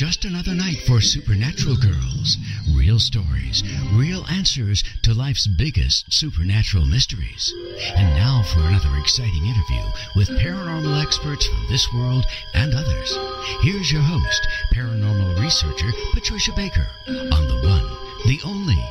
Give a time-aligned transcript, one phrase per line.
[0.00, 2.36] just another night for Supernatural Girlz.
[2.74, 3.62] Real stories,
[3.92, 7.52] real answers to life's biggest supernatural mysteries.
[7.96, 9.84] And now for another exciting interview
[10.16, 12.24] with paranormal experts from this world
[12.54, 13.18] and others.
[13.60, 17.84] Here's your host, paranormal researcher Patricia Baker, on the one,
[18.24, 18.82] the only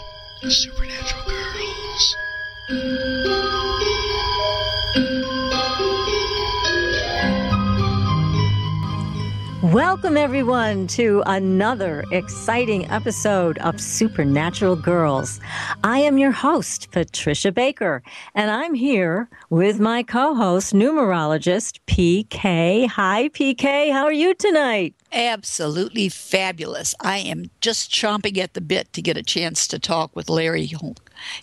[0.47, 3.08] Supernatural Girlz.
[9.73, 15.39] Welcome, everyone, to another exciting episode of Supernatural Girlz.
[15.83, 18.01] I am your host, Patricia Baker,
[18.33, 22.87] and I'm here with my co host, numerologist PK.
[22.87, 23.91] Hi, PK.
[23.91, 24.95] How are you tonight?
[25.11, 26.95] Absolutely fabulous.
[27.01, 30.71] I am just chomping at the bit to get a chance to talk with Larry.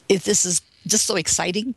[0.09, 1.77] If this is just so exciting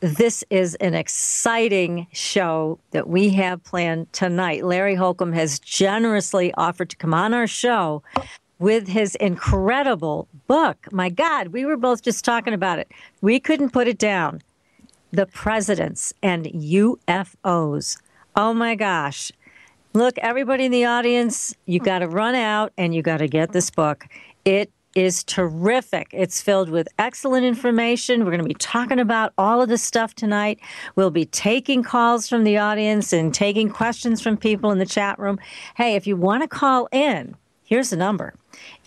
[0.00, 4.64] this is an exciting show that we have planned tonight.
[4.64, 8.02] Larry Holcombe has generously offered to come on our show
[8.58, 10.86] with his incredible book.
[10.92, 12.90] My God, we were both just talking about it.
[13.20, 14.42] We couldn't put it down.
[15.10, 17.98] The Presidents and UFOs.
[18.36, 19.32] Oh my gosh.
[19.94, 23.52] Look, everybody in the audience, you got to run out and you got to get
[23.52, 24.06] this book.
[24.44, 26.08] It is terrific.
[26.12, 28.24] It's filled with excellent information.
[28.24, 30.58] We're going to be talking about all of this stuff tonight.
[30.96, 35.18] We'll be taking calls from the audience and taking questions from people in the chat
[35.18, 35.38] room.
[35.76, 38.34] Hey, if you want to call in, here's the number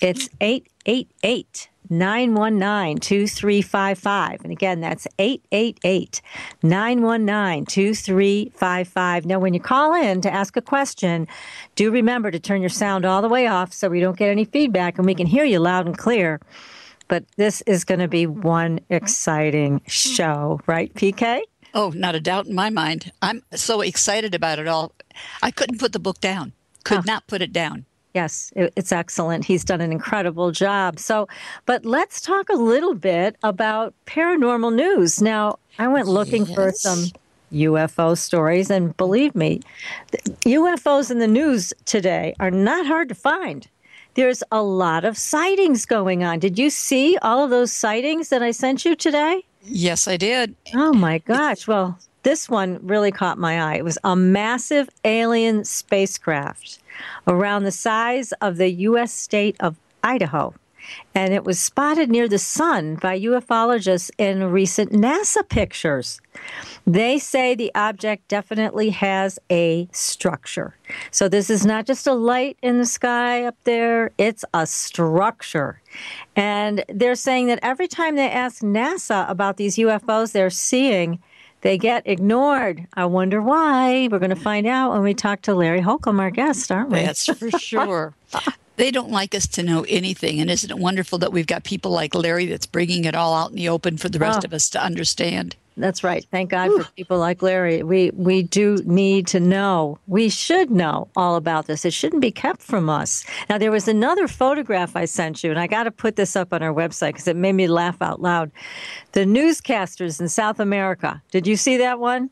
[0.01, 4.41] it's 888 919 2355.
[4.43, 6.21] And again, that's 888
[6.63, 9.25] 919 2355.
[9.25, 11.27] Now, when you call in to ask a question,
[11.75, 14.45] do remember to turn your sound all the way off so we don't get any
[14.45, 16.39] feedback and we can hear you loud and clear.
[17.07, 21.41] But this is going to be one exciting show, right, PK?
[21.73, 23.11] Oh, not a doubt in my mind.
[23.21, 24.93] I'm so excited about it all.
[25.41, 26.53] I couldn't put the book down,
[26.83, 27.03] could oh.
[27.05, 27.85] not put it down.
[28.13, 29.45] Yes, it's excellent.
[29.45, 30.99] He's done an incredible job.
[30.99, 31.29] So,
[31.65, 35.21] but let's talk a little bit about paranormal news.
[35.21, 36.55] Now, I went looking yes.
[36.55, 37.05] for some
[37.53, 39.61] UFO stories, and believe me,
[40.45, 43.67] UFOs in the news today are not hard to find.
[44.15, 46.39] There's a lot of sightings going on.
[46.39, 49.45] Did you see all of those sightings that I sent you today?
[49.63, 50.53] Yes, I did.
[50.73, 51.65] Oh my gosh.
[51.65, 53.75] Well, this one really caught my eye.
[53.75, 56.80] It was a massive alien spacecraft
[57.27, 59.13] around the size of the U.S.
[59.13, 60.53] state of Idaho.
[61.13, 66.21] And it was spotted near the sun by ufologists in recent NASA pictures.
[66.87, 70.75] They say the object definitely has a structure.
[71.11, 75.81] So, this is not just a light in the sky up there, it's a structure.
[76.35, 81.19] And they're saying that every time they ask NASA about these UFOs they're seeing,
[81.61, 82.87] they get ignored.
[82.93, 84.07] I wonder why.
[84.11, 87.01] We're going to find out when we talk to Larry Holcombe, our guest, aren't we?
[87.01, 88.13] That's for sure.
[88.77, 90.39] they don't like us to know anything.
[90.39, 93.51] And isn't it wonderful that we've got people like Larry that's bringing it all out
[93.51, 94.47] in the open for the rest oh.
[94.47, 95.55] of us to understand?
[95.77, 96.25] That's right.
[96.31, 97.81] Thank God for people like Larry.
[97.81, 99.99] We we do need to know.
[100.05, 101.85] We should know all about this.
[101.85, 103.25] It shouldn't be kept from us.
[103.49, 106.51] Now there was another photograph I sent you, and I got to put this up
[106.51, 108.51] on our website because it made me laugh out loud.
[109.13, 111.21] The newscasters in South America.
[111.31, 112.29] Did you see that one?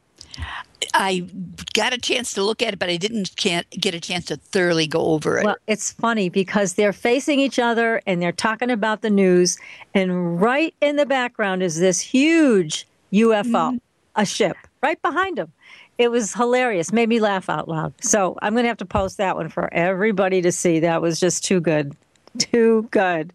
[0.94, 1.28] I
[1.74, 4.38] got a chance to look at it, but I didn't can't get a chance to
[4.38, 5.46] thoroughly go over it.
[5.46, 9.58] Well, it's funny because they're facing each other and they're talking about the news,
[9.94, 13.78] and right in the background is this huge UFO, mm-hmm.
[14.16, 15.52] a ship right behind them.
[15.98, 17.94] It was hilarious, made me laugh out loud.
[18.02, 20.80] So I'm going to have to post that one for everybody to see.
[20.80, 21.94] That was just too good.
[22.38, 23.34] Too good.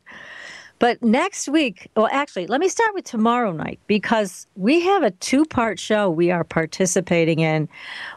[0.85, 5.13] But next week, well, actually, let me start with tomorrow night because we have a
[5.13, 7.71] two part show we are participating in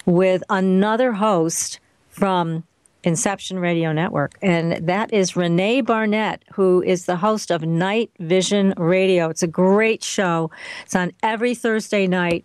[0.06, 1.80] with another host
[2.10, 2.66] from
[3.06, 4.38] Inception Radio Network.
[4.42, 9.30] And that is Renee Barnett, who is the host of Night Vision Radio.
[9.30, 10.52] It's a great show.
[10.84, 12.44] It's on every Thursday night.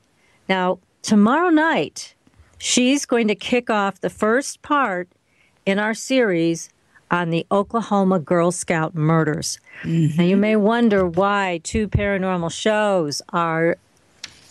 [0.48, 2.14] Now, tomorrow night,
[2.58, 5.08] she's going to kick off the first part
[5.66, 6.70] in our series
[7.12, 9.60] on the Oklahoma Girl Scout murders.
[9.82, 10.16] Mm-hmm.
[10.16, 13.76] Now, you may wonder why two paranormal shows are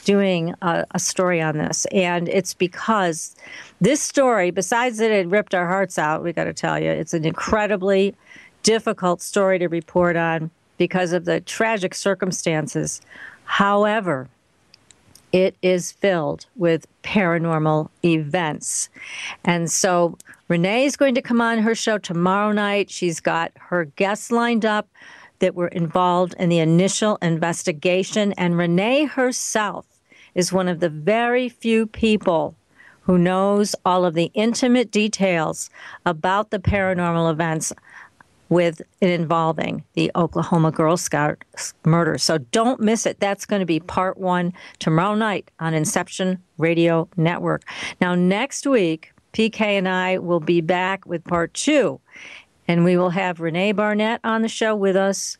[0.05, 1.85] doing a, a, story on this.
[1.91, 3.35] And it's because
[3.81, 7.13] this story, besides that it ripped our hearts out, we got to tell you, it's
[7.13, 8.15] an incredibly
[8.63, 13.01] difficult story to report on because of the tragic circumstances.
[13.45, 14.27] However,
[15.31, 18.89] it is filled with paranormal events.
[19.43, 20.17] And so
[20.51, 22.89] Renee is going to come on her show tomorrow night.
[22.89, 24.89] She's got her guests lined up
[25.39, 28.33] that were involved in the initial investigation.
[28.33, 29.85] And Renee herself
[30.35, 32.53] is one of the very few people
[33.03, 35.69] who knows all of the intimate details
[36.05, 37.71] about the paranormal events
[38.49, 41.45] with involving the Oklahoma Girl Scout
[41.85, 42.17] murder.
[42.17, 43.21] So don't miss it.
[43.21, 47.63] That's going to be part one tomorrow night on Inception Radio Network.
[48.01, 51.99] Now, next week, PK and I will be back with part two,
[52.67, 55.37] and we will have Renee Barnett on the show with us,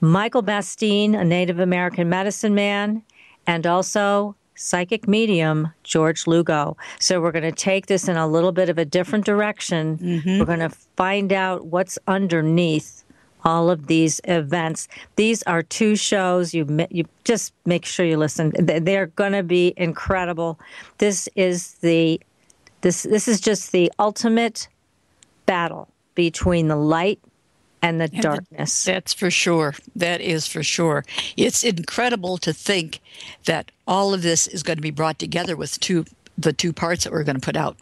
[0.00, 3.02] Michael Bastine, a Native American medicine man,
[3.46, 6.76] and also psychic medium George Lugo.
[6.98, 9.98] So we're going to take this in a little bit of a different direction.
[9.98, 10.38] Mm-hmm.
[10.38, 13.04] We're going to find out what's underneath
[13.44, 14.88] all of these events.
[15.14, 16.52] These are two shows.
[16.52, 18.52] You you just make sure you listen.
[18.58, 20.58] They're going to be incredible.
[20.98, 22.20] This is the
[22.80, 24.68] this this is just the ultimate
[25.46, 27.20] battle between the light
[27.82, 28.84] and the darkness.
[28.84, 29.74] That's for sure.
[29.94, 31.04] That is for sure.
[31.36, 33.00] It's incredible to think
[33.44, 36.04] that all of this is going to be brought together with two
[36.38, 37.76] the two parts that we're going to put out.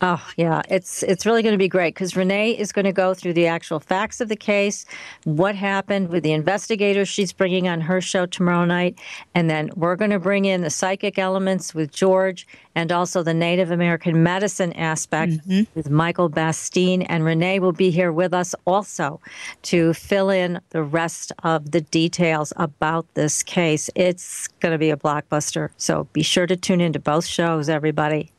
[0.00, 3.14] Oh yeah, it's it's really going to be great because Renee is going to go
[3.14, 4.86] through the actual facts of the case,
[5.24, 8.96] what happened with the investigators she's bringing on her show tomorrow night,
[9.34, 12.46] and then we're going to bring in the psychic elements with George
[12.76, 15.62] and also the Native American medicine aspect mm-hmm.
[15.74, 19.20] with Michael Bastine, and Renee will be here with us also
[19.62, 23.90] to fill in the rest of the details about this case.
[23.96, 28.30] It's going to be a blockbuster, so be sure to tune into both shows, everybody.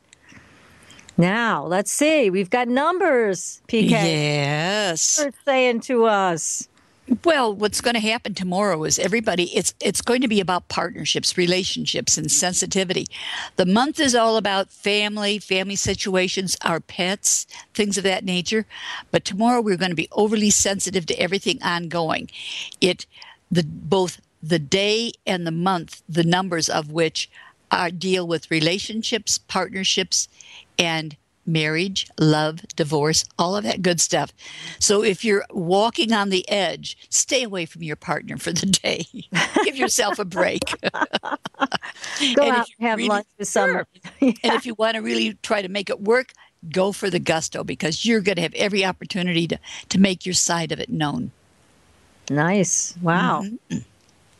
[1.19, 2.29] Now, let's see.
[2.29, 3.89] We've got numbers, PK.
[3.89, 5.17] Yes.
[5.17, 6.69] They're saying to us.
[7.25, 11.37] Well, what's going to happen tomorrow is everybody it's it's going to be about partnerships,
[11.37, 13.07] relationships and sensitivity.
[13.57, 18.65] The month is all about family, family situations, our pets, things of that nature.
[19.11, 22.29] But tomorrow we're going to be overly sensitive to everything ongoing.
[22.79, 23.05] It
[23.51, 27.29] the both the day and the month, the numbers of which
[27.71, 30.27] are, deal with relationships, partnerships,
[30.77, 34.31] and marriage, love, divorce, all of that good stuff.
[34.79, 39.05] So if you're walking on the edge, stay away from your partner for the day.
[39.63, 40.61] Give yourself a break.
[40.93, 40.97] Go
[42.19, 43.85] and out and have really, lunch with someone.
[44.19, 44.31] yeah.
[44.43, 46.33] And if you want to really try to make it work,
[46.71, 49.57] go for the gusto because you're going to have every opportunity to,
[49.89, 51.31] to make your side of it known.
[52.29, 52.95] Nice.
[53.01, 53.43] Wow.
[53.43, 53.77] Mm-hmm.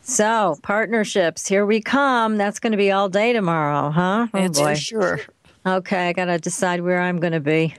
[0.09, 2.38] So, partnerships, here we come.
[2.38, 4.27] That's going to be all day tomorrow, huh?
[4.33, 4.73] Oh, That's boy.
[4.73, 5.19] for sure.
[5.67, 7.75] Okay, I got to decide where I'm going to be.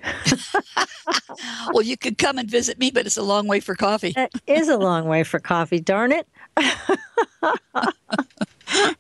[1.73, 4.15] well, you could come and visit me, but it's a long way for coffee.
[4.17, 6.29] It is a long way for coffee, darn it.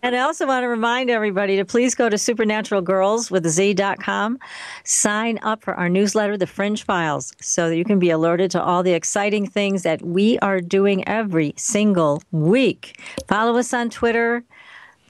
[0.02, 4.38] and I also want to remind everybody to please go to supernaturalgirls with Z.com,
[4.84, 8.62] sign up for our newsletter, The Fringe Files, so that you can be alerted to
[8.62, 13.00] all the exciting things that we are doing every single week.
[13.28, 14.44] Follow us on Twitter.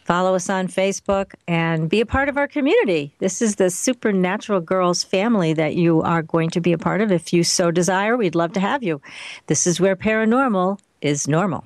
[0.04, 3.14] Follow us on Facebook and be a part of our community.
[3.20, 7.12] This is the Supernatural Girlz family that you are going to be a part of.
[7.12, 9.00] If you so desire, we'd love to have you.
[9.46, 11.64] This is where paranormal is normal.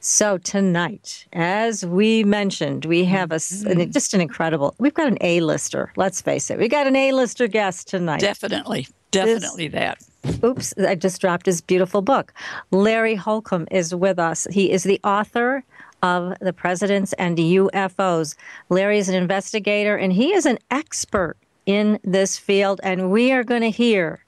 [0.00, 3.90] So tonight, as we mentioned, we have a mm-hmm.
[3.90, 4.74] just an incredible.
[4.78, 5.92] We've got an A-lister.
[5.96, 8.20] Let's face it, we got an A-lister guest tonight.
[8.20, 10.44] Definitely, definitely this, that.
[10.44, 12.32] Oops, I just dropped his beautiful book.
[12.70, 14.46] Larry Holcombe is with us.
[14.50, 15.64] He is the author
[16.02, 18.36] of the presidents and UFOs.
[18.68, 23.42] Larry is an investigator and he is an expert in this field, and we are
[23.42, 24.24] going to hear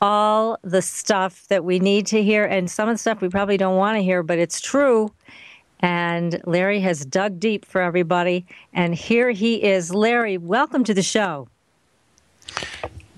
[0.00, 3.56] all the stuff that we need to hear, and some of the stuff we probably
[3.56, 5.12] don't want to hear, but it's true.
[5.80, 8.46] And Larry has dug deep for everybody.
[8.72, 9.94] And here he is.
[9.94, 11.48] Larry, welcome to the show.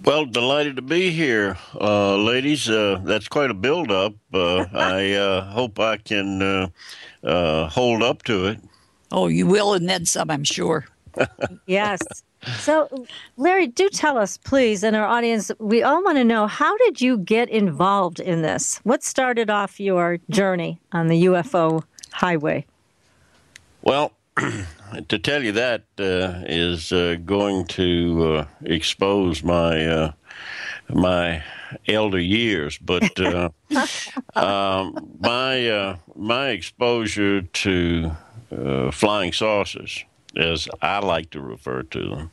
[0.04, 2.68] Well, delighted to be here, uh, ladies.
[2.68, 4.14] Uh, that's quite a build-up.
[4.32, 6.68] Uh, I uh, hope I can uh,
[7.24, 8.60] uh, hold up to it.
[9.10, 10.86] Oh, you will, and then some, I'm sure.
[11.66, 12.00] yes.
[12.58, 16.76] So, Larry, do tell us, please, and our audience, we all want to know how
[16.78, 18.78] did you get involved in this?
[18.84, 22.66] What started off your journey on the UFO highway?
[23.82, 24.12] Well,
[25.08, 30.12] to tell you that uh, is uh, going to uh, expose my uh,
[30.88, 31.42] my
[31.88, 33.48] elder years, but uh,
[34.36, 38.12] um, my uh, my exposure to
[38.92, 40.04] flying saucers
[40.36, 42.30] as I like to refer to them,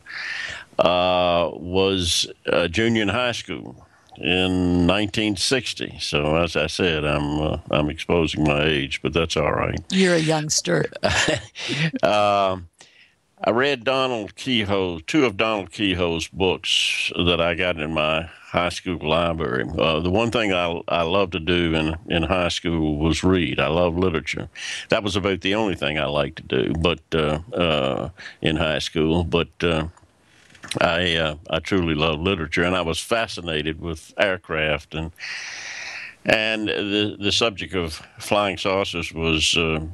[0.79, 3.85] uh, was uh, junior in high school
[4.17, 5.97] in 1960.
[5.99, 9.79] So as I said, I'm uh, I'm exposing my age, but that's all right.
[9.89, 10.85] You're a youngster.
[12.03, 12.67] Um,
[13.45, 18.69] I read Donald Keyhoe, two of Donald Keyhoe's books that I got in my high
[18.69, 19.65] school library.
[19.77, 23.59] Uh, the one thing I, I loved to do in, in high school was read.
[23.59, 24.47] I love literature.
[24.87, 28.09] That was about the only thing I liked to do, but uh, uh,
[28.41, 29.25] in high school.
[29.25, 29.87] But uh,
[30.79, 35.11] I uh, I truly love literature, and I was fascinated with aircraft and
[36.25, 39.85] and the the subject of flying saucers was uh,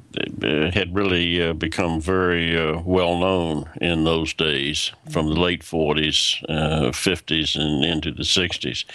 [0.72, 6.46] had really uh, become very uh, well known in those days, from the late 40s,
[6.48, 8.86] 50s, uh, and into the 60s.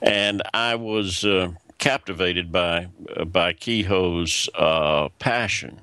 [0.00, 2.88] And I was uh, captivated by
[3.26, 5.80] by Keyhoe's uh, passion.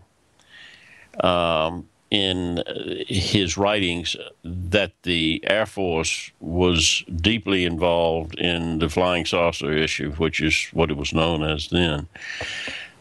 [1.20, 2.64] Um, in
[3.08, 10.40] his writings that the Air Force was deeply involved in the flying saucer issue, which
[10.40, 12.08] is what it was known as then,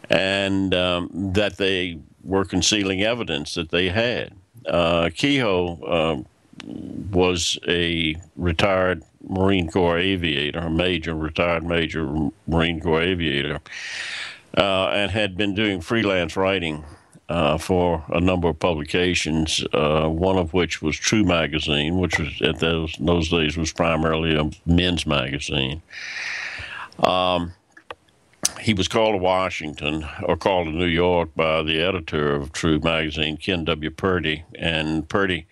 [0.08, 4.32] and um, that they were concealing evidence that they had.
[4.66, 6.22] Uh, Keyhoe uh,
[7.12, 13.60] was a retired Marine Corps aviator, a major, retired major Marine Corps aviator,
[14.56, 16.82] uh, and had been doing freelance writing
[17.28, 22.40] uh, for a number of publications, uh, one of which was True Magazine, which was
[22.42, 25.82] at those, those days was primarily a men's magazine.
[26.98, 27.54] Um,
[28.60, 32.80] he was called to Washington or called to New York by the editor of True
[32.80, 33.90] Magazine, Ken W.
[33.90, 35.46] Purdy, and Purdy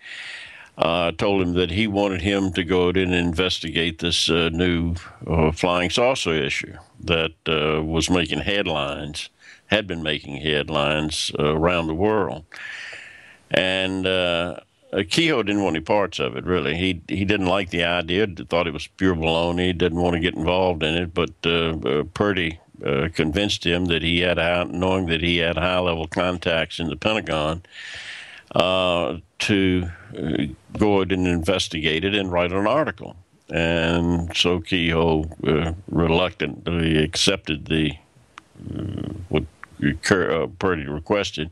[0.77, 4.95] uh, told him that he wanted him to go out and investigate this uh, new
[5.27, 9.29] uh, flying saucer issue that uh, was making headlines
[9.71, 12.43] had been making headlines uh, around the world.
[13.49, 14.59] And uh,
[15.09, 16.75] Keyhoe didn't want any parts of it, really.
[16.75, 20.35] He he didn't like the idea, thought it was pure baloney, didn't want to get
[20.35, 21.13] involved in it.
[21.13, 24.37] But uh, uh Purdy uh, convinced him that he had,
[24.71, 27.63] knowing that he had high level contacts in the Pentagon,
[28.55, 29.89] uh, to
[30.77, 33.15] go ahead and investigate it and write an article.
[33.49, 35.25] And so Keyhoe
[35.87, 37.93] reluctantly accepted the
[39.29, 39.43] what
[39.83, 41.49] uh, Purdy requested.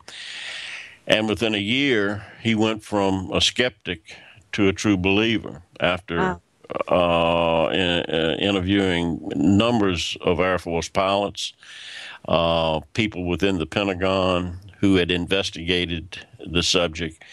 [1.08, 4.16] And within a year, he went from a skeptic
[4.52, 6.42] to a true believer after wow.
[6.88, 11.54] uh, in, uh, interviewing numbers of Air Force pilots,
[12.28, 17.24] uh, people within the Pentagon who had investigated the subject.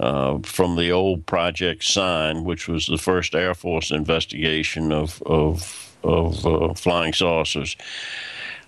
[0.00, 5.94] Uh, from the old Project Sign, which was the first Air Force investigation of of,
[6.02, 7.76] of uh, flying saucers,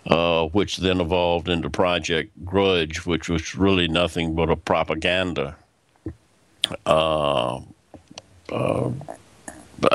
[0.06, 5.56] uh, which then evolved into Project Grudge, which was really nothing but a propaganda
[6.86, 7.60] uh,
[8.52, 8.90] uh,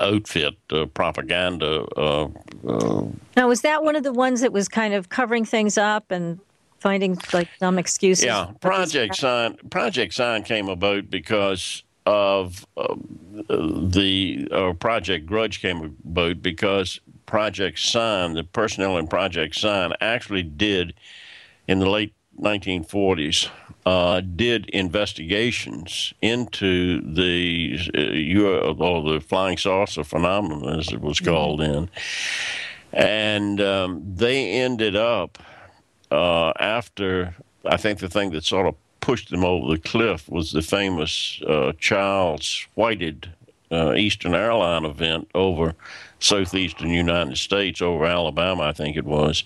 [0.01, 1.85] outfit, uh, propaganda.
[1.95, 2.27] Uh,
[2.67, 6.11] uh, now, was that one of the ones that was kind of covering things up
[6.11, 6.39] and
[6.79, 8.25] finding like some excuses?
[8.25, 9.55] Yeah, Project Sign.
[9.69, 12.65] Project Sign came about because of
[13.47, 16.99] the Project Grudge came about because
[17.29, 20.95] Project Sign, the personnel in Project Sign, actually did
[21.67, 23.49] in the late 1940s
[23.85, 31.31] uh, did investigations into the uh, or the flying saucer phenomenon, as it was mm-hmm.
[31.31, 31.83] called mm-hmm.
[31.83, 31.89] in,
[32.93, 35.37] and um, they ended up
[36.09, 40.51] uh, after I think the thing that sort of pushed them over the cliff was
[40.51, 43.31] the famous uh, Chiles Whitted
[43.71, 45.75] uh, Eastern Airline event over
[46.19, 49.43] southeastern United States over Alabama, I think it was.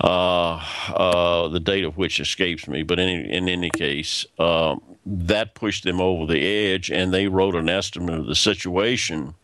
[0.00, 0.62] Uh,
[0.94, 5.82] uh, the date of which escapes me, but in, in any case, uh, that pushed
[5.82, 9.34] them over the edge, and they wrote an estimate of the situation,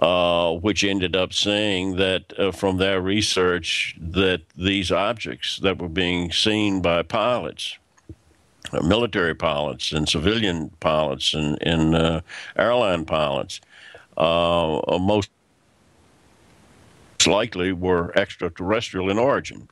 [0.00, 5.88] uh, which ended up saying that uh, from their research that these objects that were
[5.88, 7.76] being seen by pilots
[8.72, 12.20] uh, military pilots and civilian pilots and, and uh,
[12.56, 13.60] airline pilots
[14.16, 15.30] uh, most
[17.26, 19.68] likely were extraterrestrial in origin.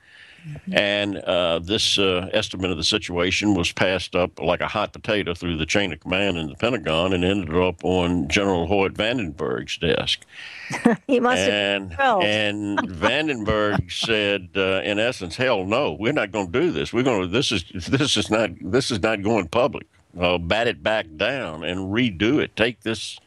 [0.46, 0.76] Mm-hmm.
[0.76, 5.32] And uh, this uh, estimate of the situation was passed up like a hot potato
[5.32, 9.78] through the chain of command in the Pentagon and ended up on General Hoyt Vandenberg's
[9.78, 10.20] desk.
[11.06, 16.52] he must and, have And Vandenberg said, uh, in essence, "Hell no, we're not going
[16.52, 16.92] to do this.
[16.92, 17.26] We're going to.
[17.26, 19.86] This is this is not this is not going public.
[20.18, 22.54] Uh, bat it back down and redo it.
[22.54, 23.18] Take this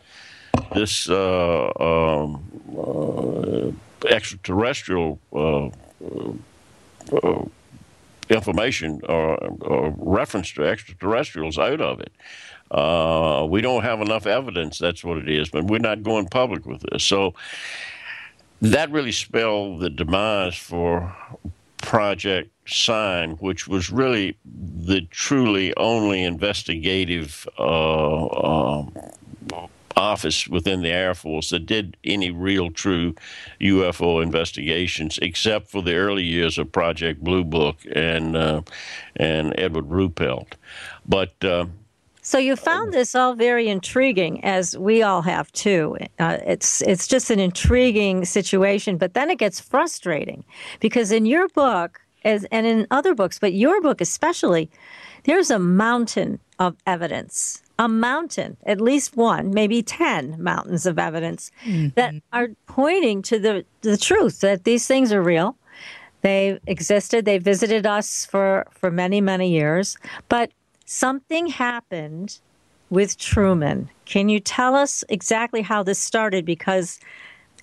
[0.73, 2.43] this uh, um,
[2.77, 3.71] uh,
[4.09, 5.67] extraterrestrial uh,
[7.15, 7.45] uh,
[8.29, 12.11] information or, or, reference to extraterrestrials out of it.
[12.69, 14.77] Uh, we don't have enough evidence.
[14.77, 15.49] That's what it is.
[15.49, 17.03] But we're not going public with this.
[17.03, 17.33] So
[18.61, 21.15] that really spelled the demise for
[21.77, 28.93] Project Sign, which was really the truly only investigative uh, um,
[29.97, 33.15] office within the Air Force that did any real true
[33.59, 38.61] UFO investigations, except for the early years of Project Blue Book and uh,
[39.15, 40.53] and Edward Ruppelt.
[41.05, 41.65] But uh,
[42.21, 45.97] So you found this all very intriguing, as we all have too.
[46.19, 50.43] Uh, it's it's just an intriguing situation, but then it gets frustrating
[50.79, 54.69] because in your book, as and in other books, but your book especially,
[55.23, 61.51] there's a mountain of evidence, a mountain, at least one, maybe ten mountains of evidence
[61.63, 61.89] mm-hmm.
[61.95, 65.57] that are pointing to the the truth that these things are real.
[66.21, 67.25] They existed.
[67.25, 69.97] They visited us for for many many years,
[70.29, 70.51] but
[70.85, 72.39] something happened
[72.89, 73.89] with Truman.
[74.05, 76.45] Can you tell us exactly how this started?
[76.45, 76.99] Because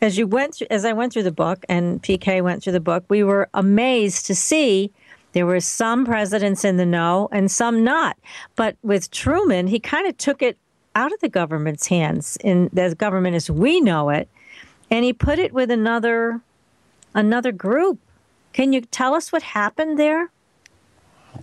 [0.00, 2.80] as you went through, as I went through the book and PK went through the
[2.80, 4.92] book, we were amazed to see
[5.34, 8.16] there were some presidents in the know and some not.
[8.56, 10.56] But with Truman, he kind of took it
[10.94, 14.28] out of the government's hands in the government as we know it,
[14.90, 16.40] and he put it with another
[17.14, 17.98] another group.
[18.52, 20.30] Can you tell us what happened there?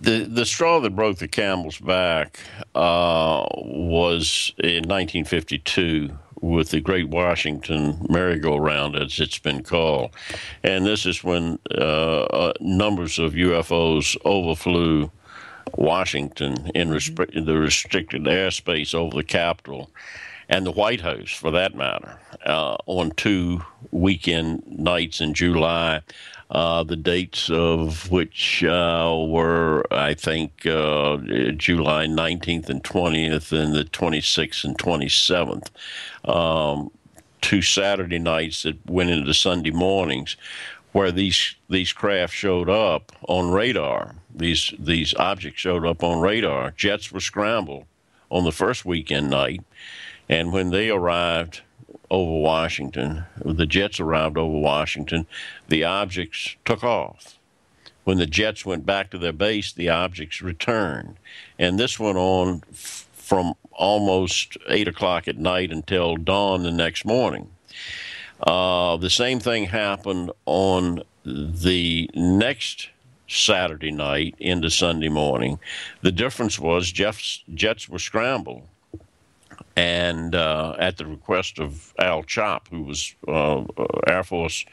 [0.00, 2.40] The the straw that broke the camel's back
[2.74, 10.10] uh, was in 1952 with the Great Washington Merry-Go-Round, as it's been called,
[10.62, 15.10] and this is when uh, uh, numbers of UFOs overflew
[15.76, 19.90] Washington in, resp- in the restricted airspace over the Capitol
[20.48, 26.02] and the White House, for that matter, uh, on two weekend nights in July
[26.52, 31.16] uh, the dates of which uh, were, I think, uh,
[31.56, 35.70] July 19th and 20th, and the 26th and 27th.
[36.28, 36.90] Um,
[37.40, 40.36] two Saturday nights that went into Sunday mornings,
[40.92, 44.14] where these these craft showed up on radar.
[44.34, 46.72] These these objects showed up on radar.
[46.72, 47.86] Jets were scrambled
[48.30, 49.62] on the first weekend night,
[50.28, 51.62] and when they arrived
[52.12, 55.26] over Washington, the jets arrived over Washington,
[55.68, 57.38] the objects took off.
[58.04, 61.16] When the jets went back to their base, the objects returned.
[61.58, 67.06] And this went on f- from almost 8 o'clock at night until dawn the next
[67.06, 67.50] morning.
[68.46, 72.90] Uh, the same thing happened on the next
[73.26, 75.58] Saturday night into Sunday morning.
[76.02, 78.68] The difference was Jeff's jets were scrambled
[79.76, 83.64] and uh, at the request of Al Chop, who was uh,
[84.06, 84.64] Air Force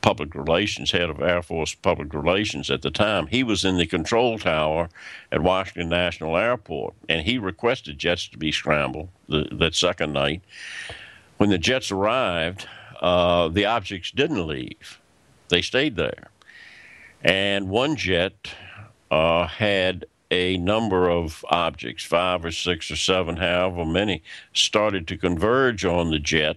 [0.00, 3.86] public relations, head of Air Force public relations at the time, he was in the
[3.86, 4.88] control tower
[5.30, 10.42] at Washington National Airport, and he requested jets to be scrambled the, that second night.
[11.36, 12.66] When the jets arrived,
[13.00, 15.00] uh, the objects didn't leave;
[15.48, 16.30] they stayed there,
[17.22, 18.54] and one jet
[19.10, 25.16] uh, had a number of objects, five or six or seven, however many, started to
[25.16, 26.56] converge on the jet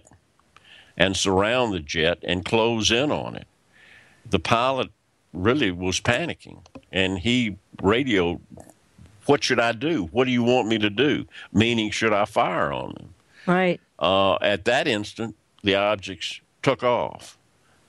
[0.96, 3.46] and surround the jet and close in on it.
[4.28, 4.90] The pilot
[5.32, 8.40] really was panicking and he radioed,
[9.26, 10.04] What should I do?
[10.12, 11.26] What do you want me to do?
[11.52, 13.14] Meaning, should I fire on them?
[13.46, 13.80] Right.
[13.98, 17.36] Uh, at that instant, the objects took off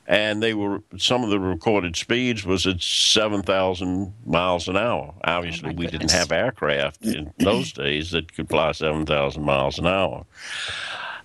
[0.08, 5.14] and they were some of the recorded speeds was at 7,000 miles an hour.
[5.24, 9.88] Obviously, oh we didn't have aircraft in those days that could fly 7,000 miles an
[9.88, 10.26] hour.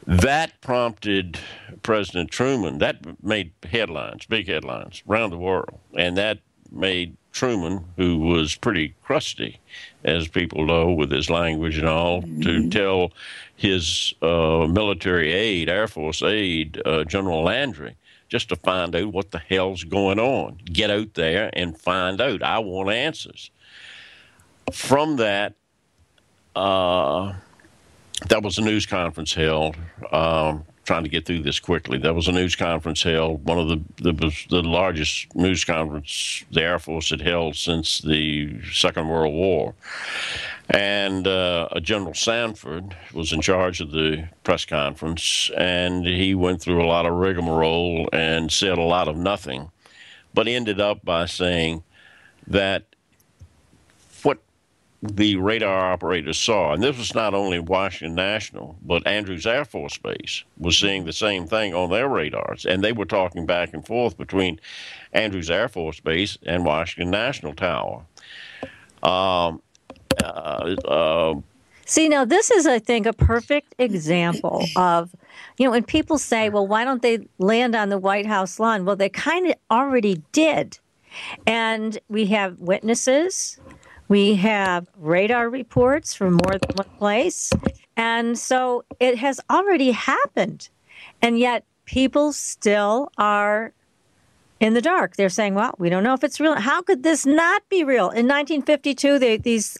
[0.06, 1.38] That prompted
[1.82, 5.78] President Truman, that made headlines, big headlines around the world.
[5.96, 6.38] And that
[6.72, 9.60] made Truman, who was pretty crusty,
[10.02, 12.40] as people know, with his language and all, mm-hmm.
[12.40, 13.12] to tell
[13.54, 17.96] his uh, military aide, Air Force aide, uh, General Landry,
[18.30, 20.56] just to find out what the hell's going on.
[20.64, 22.42] Get out there and find out.
[22.42, 23.50] I want answers.
[24.72, 25.54] From that,
[26.54, 27.34] uh,
[28.28, 29.76] that was a news conference held.
[30.12, 31.98] Um, trying to get through this quickly.
[31.98, 36.62] There was a news conference held, one of the the, the largest news conference the
[36.62, 39.74] Air Force had held since the Second World War,
[40.68, 46.82] and uh, General Samford was in charge of the press conference, and he went through
[46.82, 49.70] a lot of rigmarole and said a lot of nothing,
[50.34, 51.84] but ended up by saying
[52.48, 52.89] that
[55.02, 59.96] the radar operators saw, and this was not only Washington National, but Andrews Air Force
[59.96, 63.86] Base was seeing the same thing on their radars, and they were talking back and
[63.86, 64.60] forth between
[65.12, 68.04] Andrews Air Force Base and Washington National Tower.
[69.02, 69.62] Um,
[70.22, 71.34] uh, uh,
[71.86, 75.10] See, now this is, I think, a perfect example of,
[75.56, 78.84] you know, when people say, well, why don't they land on the White House lawn?
[78.84, 80.78] Well, they kind of already did.
[81.48, 83.58] And we have witnesses,
[84.10, 87.52] we have radar reports from more than one place.
[87.96, 90.68] And so it has already happened.
[91.22, 93.72] And yet people still are
[94.58, 95.14] in the dark.
[95.14, 96.56] They're saying, well, we don't know if it's real.
[96.56, 98.06] How could this not be real?
[98.06, 99.78] In 1952, they, these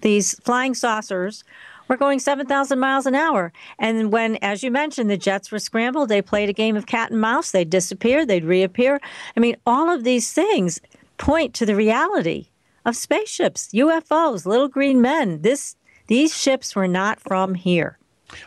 [0.00, 1.44] these flying saucers
[1.86, 3.52] were going 7,000 miles an hour.
[3.78, 7.12] And when, as you mentioned, the jets were scrambled, they played a game of cat
[7.12, 7.52] and mouse.
[7.52, 9.00] They'd disappear, they'd reappear.
[9.36, 10.80] I mean, all of these things
[11.16, 12.48] point to the reality
[12.88, 15.42] of spaceships, UFOs, little green men.
[15.42, 17.98] This, these ships were not from here.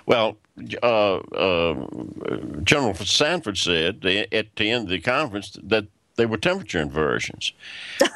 [0.06, 0.38] Well,
[0.84, 1.74] uh, uh,
[2.64, 7.54] General Samford said at the end of the conference that they were temperature inversions,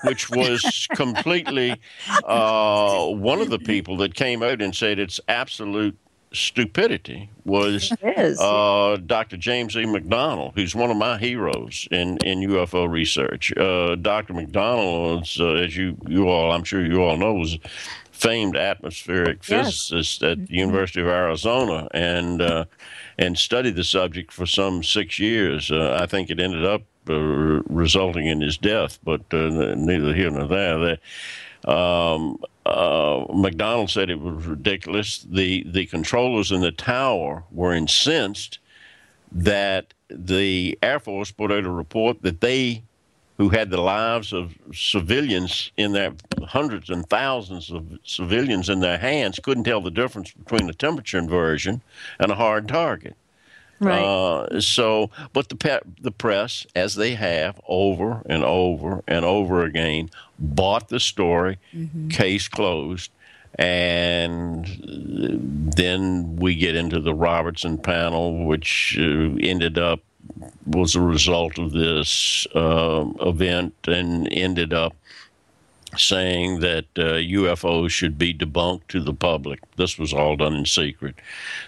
[0.04, 1.80] which was completely
[2.26, 5.98] uh, one of the people that came out and said it's absolute
[6.36, 7.92] stupidity was
[8.40, 9.38] uh, Dr.
[9.38, 9.86] James E.
[9.86, 13.56] McDonald, who's one of my heroes in, in UFO research.
[13.58, 14.34] Uh, Dr.
[14.34, 17.58] McDonald was, uh, as you, you all, I'm sure you all know, was
[18.12, 22.66] famed atmospheric physicist at the University of Arizona and uh,
[23.18, 25.70] and studied the subject for some six years.
[25.70, 30.32] Uh, I think it ended up uh, resulting in his death, but uh, neither here
[30.32, 30.98] nor there.
[31.68, 35.26] Um, uh, McDonald said it was ridiculous.
[35.30, 38.60] The the controllers in the tower were incensed
[39.32, 42.84] that the Air Force put out a report that they
[43.38, 48.98] who had the lives of civilians in their hundreds and thousands of civilians in their
[48.98, 51.82] hands couldn't tell the difference between a temperature inversion
[52.20, 53.16] and a hard target.
[53.80, 54.02] Right.
[54.02, 59.64] Uh, so, but the pe- the press, as they have over and over and over
[59.64, 60.10] again,
[60.40, 62.08] bought the story, mm-hmm.
[62.08, 63.12] case closed,
[63.56, 64.66] and
[65.76, 70.00] then we get into the Robertson panel, which uh, ended up
[70.66, 74.96] was a result of this uh, event and ended up
[75.98, 79.60] saying that uh, UFOs should be debunked to the public.
[79.76, 81.16] This was all done in secret.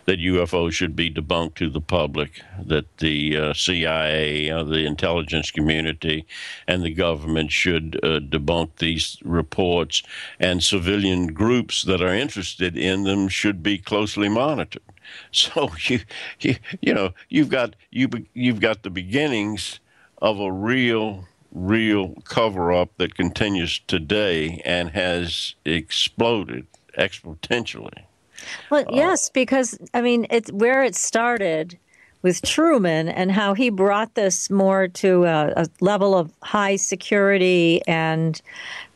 [0.05, 2.41] That UFOs should be debunked to the public.
[2.59, 6.25] That the uh, CIA, uh, the intelligence community,
[6.67, 10.03] and the government should uh, debunk these reports,
[10.39, 14.81] and civilian groups that are interested in them should be closely monitored.
[15.31, 16.01] So you,
[16.41, 19.79] you, you know, you've got you, you've got the beginnings
[20.21, 21.25] of a real
[21.57, 26.67] real cover up that continues today and has exploded
[26.97, 28.03] exponentially.
[28.69, 31.77] Well, uh, yes, because I mean, it's where it started
[32.21, 37.81] with Truman and how he brought this more to a, a level of high security
[37.87, 38.41] and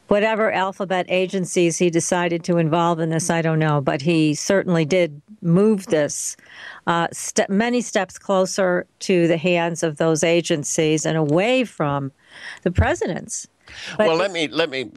[0.07, 4.83] whatever alphabet agencies he decided to involve in this, I don't know, but he certainly
[4.83, 6.35] did move this
[6.85, 7.07] uh,
[7.47, 12.11] many steps closer to the hands of those agencies and away from
[12.63, 13.47] the presidents.
[13.97, 14.91] But well, let me let me.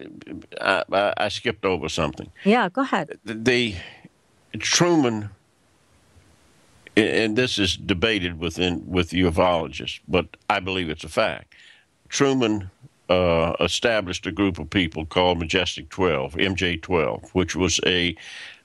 [0.61, 2.31] I, I, skipped over something.
[2.45, 3.19] Yeah, go ahead.
[3.25, 3.77] The, the
[4.59, 5.31] Truman,
[6.97, 11.55] and this is debated within with ufologists, but I believe it's a fact.
[12.09, 12.71] Truman
[13.09, 18.17] uh, established a group of people called Majestic 12, MJ 12, which was a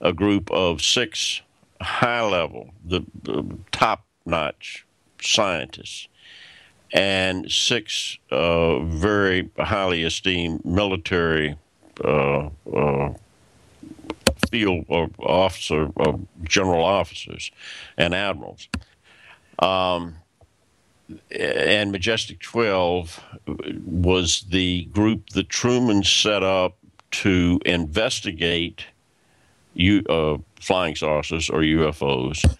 [0.01, 1.41] a group of six
[1.82, 4.86] high level, the, the top notch
[5.21, 6.08] scientists
[6.91, 11.56] and six uh, very highly esteemed military
[12.04, 13.13] uh, uh,
[14.49, 14.86] field
[15.19, 17.52] officer, uh, general officers,
[17.97, 18.67] and admirals.
[19.60, 20.15] Um,
[21.32, 23.23] and Majestic 12
[23.86, 26.78] was the group that Truman set up
[27.12, 28.86] to investigate
[29.73, 32.58] U, uh, flying saucers or UFOs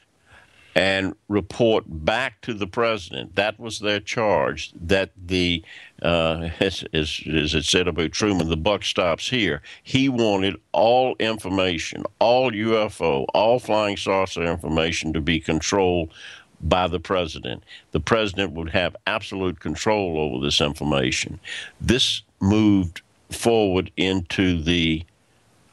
[0.76, 3.36] and report back to the president.
[3.36, 4.72] That was their charge.
[4.80, 5.64] That the,
[6.02, 9.62] uh, as, as, as, it said about Truman, the buck stops here.
[9.84, 16.14] He wanted all information, all UFO, all flying saucer information to be controlled
[16.62, 17.64] by the president.
[17.92, 21.40] The president would have absolute control over this information.
[21.80, 23.02] This moved
[23.32, 25.04] forward into the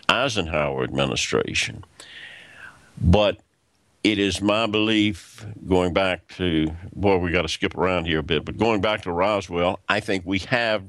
[0.09, 1.85] Eisenhower administration.
[3.01, 3.41] But
[4.07, 8.23] it is my belief, going back to, boy, we got to skip around here a
[8.23, 10.85] bit, but going back to Roswell, I think we have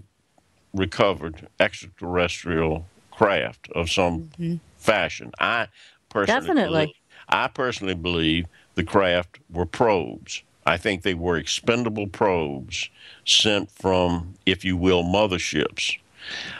[0.71, 4.56] recovered extraterrestrial craft of some mm-hmm.
[4.77, 5.32] fashion.
[5.39, 5.67] I
[6.10, 6.86] personally Definitely.
[6.86, 6.95] Believe,
[7.27, 10.43] I personally believe the craft were probes.
[10.67, 12.88] I think they were expendable probes
[13.25, 15.97] sent from, if you will, motherships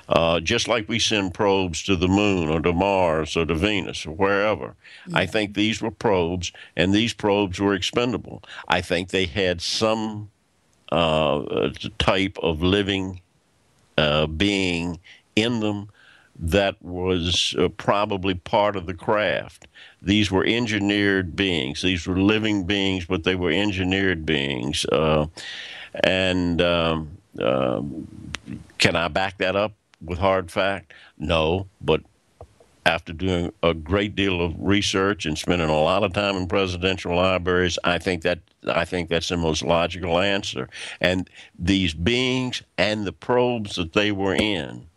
[0.10, 4.06] uh, just like we send probes to the moon or to Mars or to Venus
[4.06, 4.76] or wherever.
[5.14, 8.44] I think these were probes, and these probes were expendable.
[8.68, 10.30] I think they had some
[10.92, 13.22] uh, type of living
[13.98, 15.00] uh, being
[15.36, 15.90] in them
[16.40, 19.68] that was uh, probably part of the craft.
[20.02, 21.82] These were engineered beings.
[21.82, 24.86] These were living beings, but they were engineered beings.
[24.86, 25.28] Uh,
[26.04, 28.08] and um, um,
[28.78, 29.74] can I back that up
[30.04, 30.94] with hard fact?
[31.18, 32.02] No, but
[32.86, 37.16] after doing a great deal of research and spending a lot of time in presidential
[37.16, 40.70] libraries, I think that I think that's the most logical answer.
[41.02, 44.88] And these beings and the probes that they were in,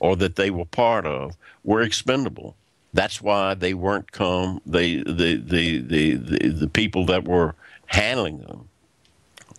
[0.00, 2.56] or that they were part of, were expendable.
[2.92, 4.60] That's why they weren't come.
[4.66, 7.54] They the the the the, the people that were
[7.86, 8.68] handling them,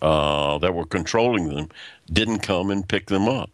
[0.02, 1.68] uh, that were controlling them,
[2.12, 3.50] didn't come and pick them up.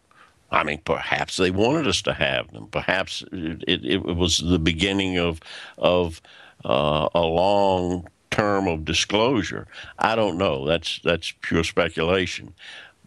[0.51, 2.67] I mean, perhaps they wanted us to have them.
[2.67, 5.39] Perhaps it, it, it was the beginning of
[5.77, 6.21] of
[6.65, 9.67] uh, a long term of disclosure.
[9.97, 10.65] I don't know.
[10.65, 12.53] That's that's pure speculation.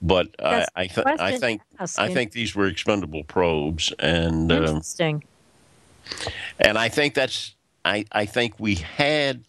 [0.03, 1.62] But I, I, th- I, think
[1.97, 5.16] I think these were expendable probes, and um, interesting.
[5.16, 9.44] Um, and I think that's I, I think we had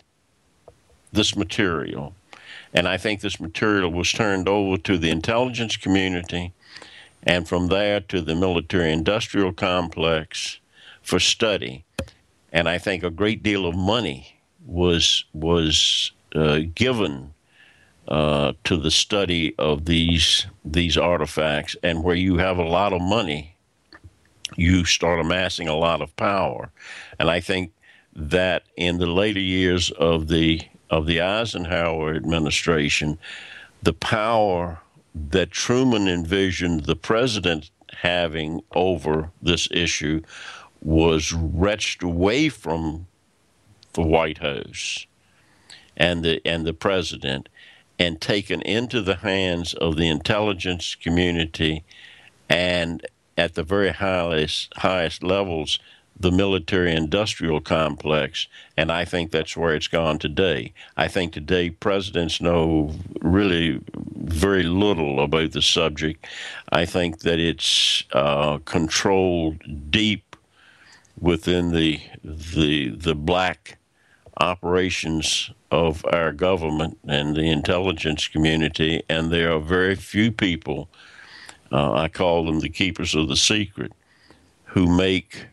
[1.12, 2.13] this material,
[2.76, 6.52] and I think this material was turned over to the intelligence community
[7.24, 10.60] and from there to the military industrial complex
[11.02, 11.86] for study.
[12.52, 17.34] And I think a great deal of money was was uh, given
[18.10, 21.78] uh, to the study of these these artifacts.
[21.82, 23.56] And where you have a lot of money,
[24.58, 26.72] you start amassing a lot of power.
[27.20, 27.72] And I think
[28.14, 33.17] that in the later years of the of the Eisenhower administration,
[33.82, 34.80] the power
[35.13, 40.21] that Truman envisioned the president having over this issue
[40.82, 43.08] was wrenched away from
[43.93, 45.08] the White House
[45.98, 47.48] and the and the president
[47.98, 51.84] and taken into the hands of the intelligence community
[52.50, 53.06] and
[53.38, 55.80] at the very highest highest levels
[56.17, 58.47] the military industrial complex,
[58.78, 60.73] and I think that's where it's gone today.
[60.95, 63.82] I think today presidents know really
[64.15, 66.25] very little about the subject.
[66.71, 70.36] I think that it's uh, controlled deep
[71.19, 73.78] within the the the black
[74.38, 80.89] operations of our government and the intelligence community, and there are very few people.
[81.71, 83.91] Uh, I call them the keepers of the secret,
[84.65, 85.47] who make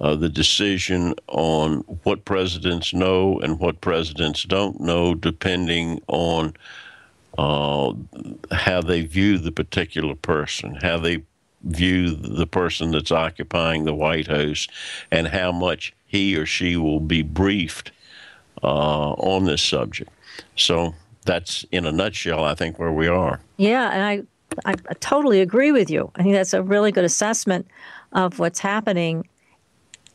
[0.00, 6.54] uh, the decision on what presidents know and what presidents don't know, depending on
[7.38, 7.92] uh,
[8.50, 11.22] how they view the particular person, how they
[11.62, 14.66] view the person that's occupying the White House,
[15.10, 17.92] and how much he or she will be briefed
[18.62, 20.10] uh, on this subject.
[20.56, 23.40] So that's, in a nutshell, I think where we are.
[23.56, 24.22] Yeah, and I
[24.66, 26.10] I totally agree with you.
[26.16, 27.66] I think that's a really good assessment
[28.12, 29.26] of what's happening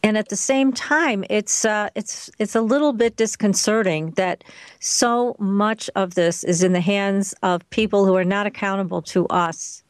[0.04, 4.44] and at the same time, it's uh, it's it's a little bit disconcerting that
[4.80, 9.28] so much of this is in the hands of people who are not accountable to
[9.28, 9.84] us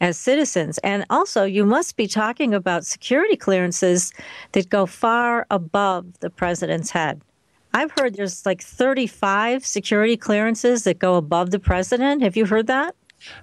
[0.00, 0.78] as citizens.
[0.78, 4.12] And also, you must be talking about security clearances
[4.52, 7.20] that go far above the president's head.
[7.72, 12.22] I've heard there's like 35 security clearances that go above the president.
[12.22, 12.96] Have you heard that?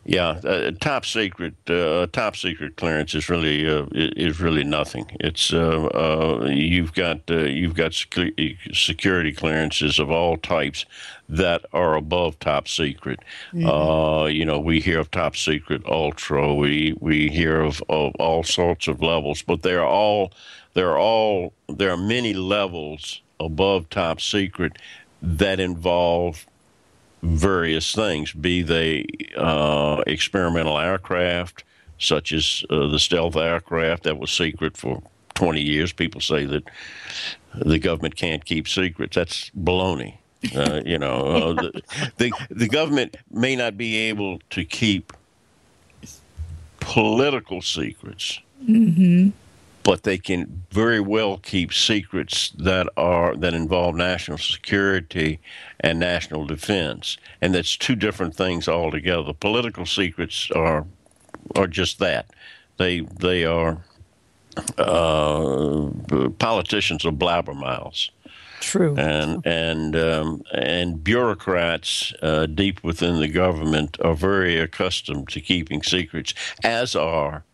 [0.06, 5.06] Yeah, uh, top secret, uh, top secret clearance is really uh, is really nothing.
[5.20, 10.86] It's uh, uh, you've got uh, you've got security clearances of all types
[11.30, 13.20] that are above top secret.
[13.54, 14.32] Mm-hmm.
[14.32, 16.54] you know, we hear of top secret, ultra.
[16.56, 20.32] We we hear of, of all sorts of levels, but they're all
[20.74, 24.78] they're all there are many levels above top secret
[25.22, 26.47] that involve
[27.22, 31.64] various things, be they uh, experimental aircraft,
[32.00, 35.02] such as uh, the stealth aircraft that was secret for
[35.34, 35.92] 20 years.
[35.92, 36.64] People say that
[37.54, 39.16] the government can't keep secrets.
[39.16, 40.18] That's baloney.
[40.56, 41.82] Uh, you know, uh, the,
[42.18, 45.12] the, the government may not be able to keep
[46.80, 48.40] political secrets.
[48.64, 49.30] Mm-hmm
[49.88, 55.40] but they can very well keep secrets that are that involve national security
[55.80, 59.32] and national defense, and that's two different things altogether.
[59.32, 60.86] Political secrets are
[61.56, 62.26] are just that.
[62.76, 63.78] They they are
[64.78, 65.90] uh,
[66.38, 68.10] politicians are blabbermouths.
[68.60, 68.94] True.
[68.98, 75.82] And and um, and bureaucrats uh, deep within the government are very accustomed to keeping
[75.82, 77.46] secrets, as are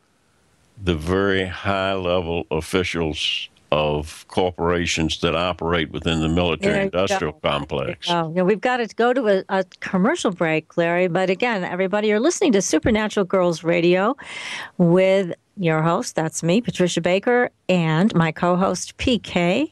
[0.81, 8.07] the very high level officials of corporations that operate within the military industrial complex.
[8.07, 11.07] Oh, we've got to go to a, a, commercial break, Larry.
[11.07, 14.15] But again, everybody, you're listening to Supernatural Girlz Radio
[14.77, 19.69] with your host, that's me, Patricia Baker, and my co host, PK,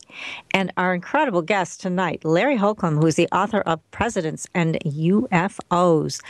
[0.52, 6.22] and our incredible guest tonight, Larry Holcombe, who's the author of Presidents and UFOs.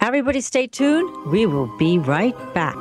[0.00, 1.30] Everybody, stay tuned.
[1.30, 2.76] We will be right back.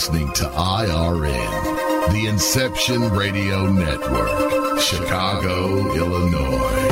[0.00, 6.86] Listening to IRN, the Inception Radio Network, Chicago, Illinois.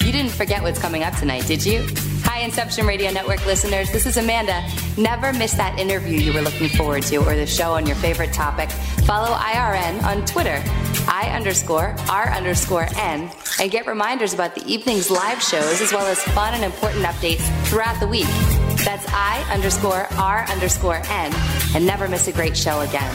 [0.00, 1.84] You didn't forget what's coming up tonight, did you?
[2.40, 3.92] Inception Radio Network listeners.
[3.92, 4.66] This is Amanda.
[4.96, 8.32] Never miss that interview you were looking forward to or the show on your favorite
[8.32, 8.70] topic.
[9.04, 10.62] Follow IRN on Twitter,
[11.06, 16.06] I underscore R underscore N, and get reminders about the evening's live shows as well
[16.06, 18.26] as fun and important updates throughout the week.
[18.84, 21.32] That's I underscore R underscore N,
[21.74, 23.10] and never miss a great show again.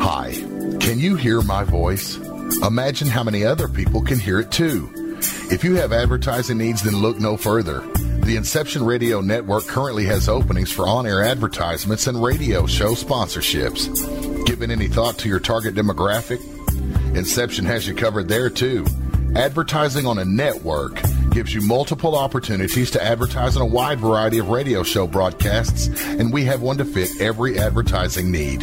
[0.00, 0.32] Hi,
[0.80, 2.16] can you hear my voice?
[2.62, 5.03] Imagine how many other people can hear it too.
[5.52, 7.80] If you have advertising needs, then look no further.
[8.24, 14.46] The Inception Radio Network currently has openings for on air advertisements and radio show sponsorships.
[14.46, 16.40] Given any thought to your target demographic?
[17.16, 18.86] Inception has you covered there too.
[19.36, 24.48] Advertising on a network gives you multiple opportunities to advertise on a wide variety of
[24.48, 28.62] radio show broadcasts, and we have one to fit every advertising need.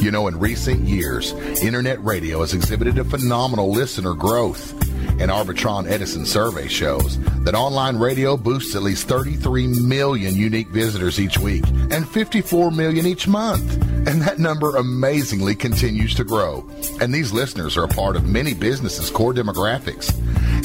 [0.00, 4.74] You know, in recent years, internet radio has exhibited a phenomenal listener growth.
[5.22, 11.20] An Arbitron Edison survey shows that online radio boosts at least 33 million unique visitors
[11.20, 13.72] each week and 54 million each month.
[14.08, 16.68] And that number amazingly continues to grow.
[17.00, 20.12] And these listeners are a part of many businesses' core demographics.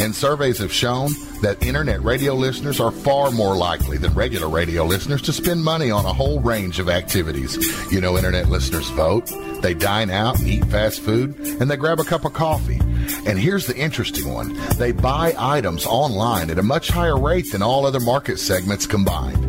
[0.02, 1.12] And surveys have shown
[1.43, 5.91] that internet radio listeners are far more likely than regular radio listeners to spend money
[5.91, 7.58] on a whole range of activities.
[7.91, 12.00] You know, internet listeners vote, they dine out and eat fast food, and they grab
[12.00, 12.82] a cup of coffee.
[13.26, 17.62] And here's the interesting one they buy items online at a much higher rate than
[17.62, 19.43] all other market segments combined.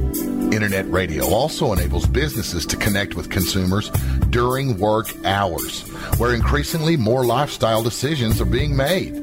[0.53, 3.91] Internet radio also enables businesses to connect with consumers
[4.31, 5.83] during work hours,
[6.19, 9.15] where increasingly more lifestyle decisions are being made.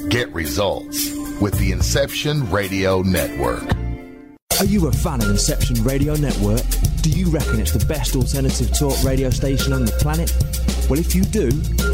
[0.09, 3.63] Get results with the Inception Radio Network.
[4.59, 6.65] Are you a fan of Inception Radio Network?
[7.03, 10.29] Do you reckon it's the best alternative talk radio station on the planet?
[10.89, 11.45] Well, if you do,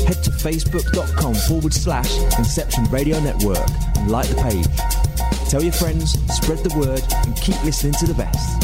[0.06, 3.60] head to facebook.com forward slash Inception Radio Network
[3.98, 5.50] and like the page.
[5.50, 8.64] Tell your friends, spread the word, and keep listening to the best.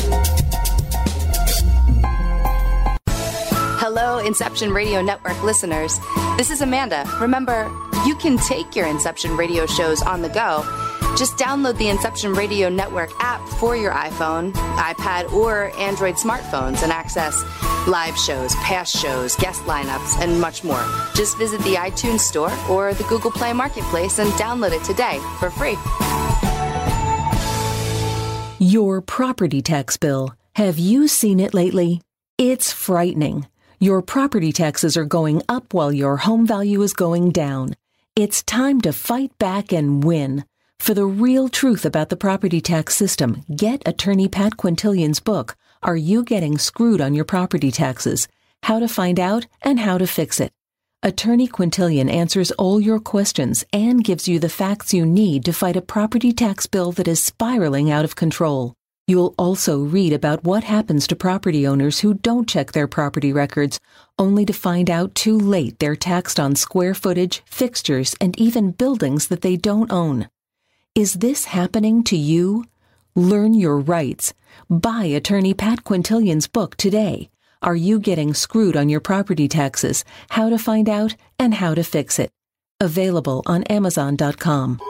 [3.77, 5.99] Hello, Inception Radio Network listeners.
[6.37, 7.03] This is Amanda.
[7.19, 7.69] Remember,
[8.05, 10.63] you can take your Inception radio shows on the go.
[11.17, 16.91] Just download the Inception Radio Network app for your iPhone, iPad, or Android smartphones and
[16.91, 17.43] access
[17.87, 20.83] live shows, past shows, guest lineups, and much more.
[21.15, 25.49] Just visit the iTunes Store or the Google Play Marketplace and download it today for
[25.49, 25.77] free.
[28.59, 30.35] Your property tax bill.
[30.53, 32.01] Have you seen it lately?
[32.37, 33.47] It's frightening.
[33.79, 37.75] Your property taxes are going up while your home value is going down.
[38.15, 40.43] It's time to fight back and win.
[40.81, 45.95] For the real truth about the property tax system, get attorney Pat Quintilian's book, Are
[45.95, 48.27] You Getting Screwed on Your Property Taxes?
[48.63, 50.51] How to Find Out and How to Fix It.
[51.03, 55.75] Attorney Quintilian answers all your questions and gives you the facts you need to fight
[55.75, 58.73] a property tax bill that is spiraling out of control.
[59.05, 63.79] You'll also read about what happens to property owners who don't check their property records,
[64.17, 69.27] only to find out too late they're taxed on square footage, fixtures, and even buildings
[69.27, 70.27] that they don't own.
[70.93, 72.65] Is this happening to you?
[73.15, 74.33] Learn your rights.
[74.69, 77.29] Buy attorney Pat Quintilian's book today.
[77.61, 80.03] Are you getting screwed on your property taxes?
[80.31, 82.29] How to find out and how to fix it.
[82.81, 84.81] Available on Amazon.com.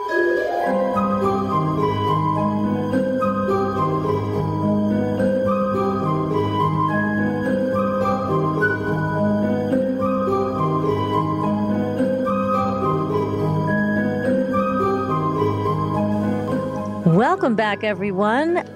[17.22, 18.68] Welcome back, everyone.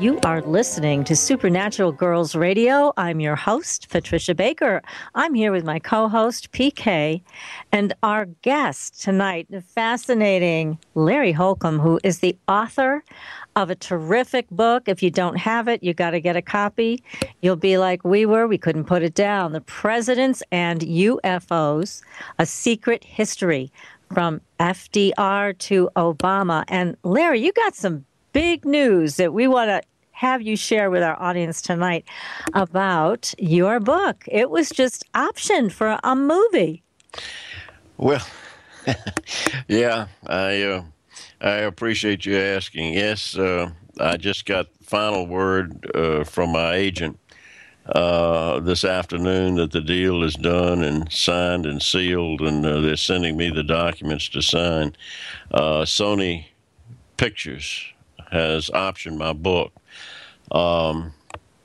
[0.00, 2.92] You are listening to Supernatural Girlz Radio.
[2.96, 4.82] I'm your host, Patricia Baker.
[5.14, 7.22] I'm here with my co host, PK,
[7.70, 13.04] and our guest tonight, the fascinating Larry Holcombe, who is the author
[13.54, 14.88] of a terrific book.
[14.88, 17.04] If you don't have it, you got to get a copy.
[17.40, 19.52] You'll be like we were, we couldn't put it down.
[19.52, 22.02] The Presidents and UFOs
[22.40, 23.70] A Secret History
[24.12, 26.64] from FDR to Obama.
[26.68, 29.82] And Larry, you got some big news that we want to
[30.12, 32.04] have you share with our audience tonight
[32.54, 34.24] about your book.
[34.28, 36.82] It was just optioned for a movie.
[37.96, 38.24] Well,
[39.68, 40.84] yeah, I uh,
[41.40, 42.94] I appreciate you asking.
[42.94, 47.18] Yes, uh, I just got final word uh, from my agent
[47.86, 52.96] uh, this afternoon that the deal is done and signed and sealed, and uh, they're
[52.96, 54.94] sending me the documents to sign.
[55.50, 56.46] Uh, Sony
[57.16, 57.84] Pictures
[58.30, 59.72] has optioned my book.
[60.50, 61.12] Um,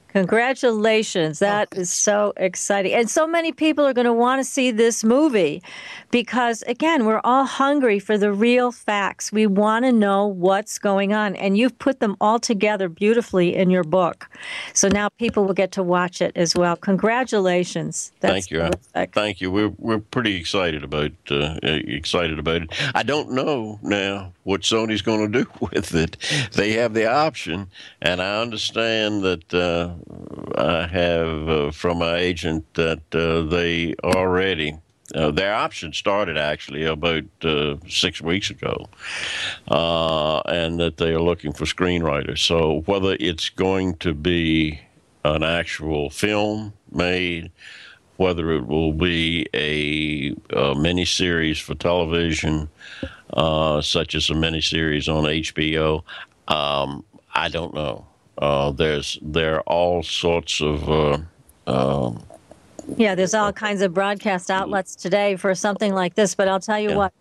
[0.09, 1.39] Congratulations.
[1.39, 2.93] That is so exciting.
[2.93, 5.61] And so many people are going to want to see this movie
[6.11, 9.31] because, again, we're all hungry for the real facts.
[9.31, 11.35] We want to know what's going on.
[11.35, 14.29] And you've put them all together beautifully in your book.
[14.73, 16.75] So now people will get to watch it as well.
[16.75, 18.11] Congratulations.
[18.19, 18.59] That's Thank you.
[18.59, 19.13] Terrific.
[19.13, 19.51] Thank you.
[19.51, 22.73] We're, we're pretty excited about, uh, excited about it.
[22.95, 26.17] I don't know now what Sony's going to do with it.
[26.53, 27.67] They have the option,
[28.01, 29.93] and I understand that uh,
[30.57, 34.77] I have uh, from my agent that uh, they already.
[35.15, 38.87] Uh, their option started actually about uh, six weeks ago,
[39.69, 42.39] uh, and that they are looking for screenwriters.
[42.39, 44.81] So whether it's going to be
[45.23, 47.51] an actual film made,
[48.17, 52.67] whether it will be a, a miniseries for television,
[53.33, 56.03] uh, such as a miniseries on HBO.
[56.47, 57.03] Um,
[57.33, 58.05] I don't know.
[58.37, 61.23] Uh, there's there are all sorts of.
[62.95, 66.35] Yeah, there's all kinds of broadcast outlets today for something like this.
[66.35, 66.95] But I'll tell you yeah.
[66.95, 67.13] what,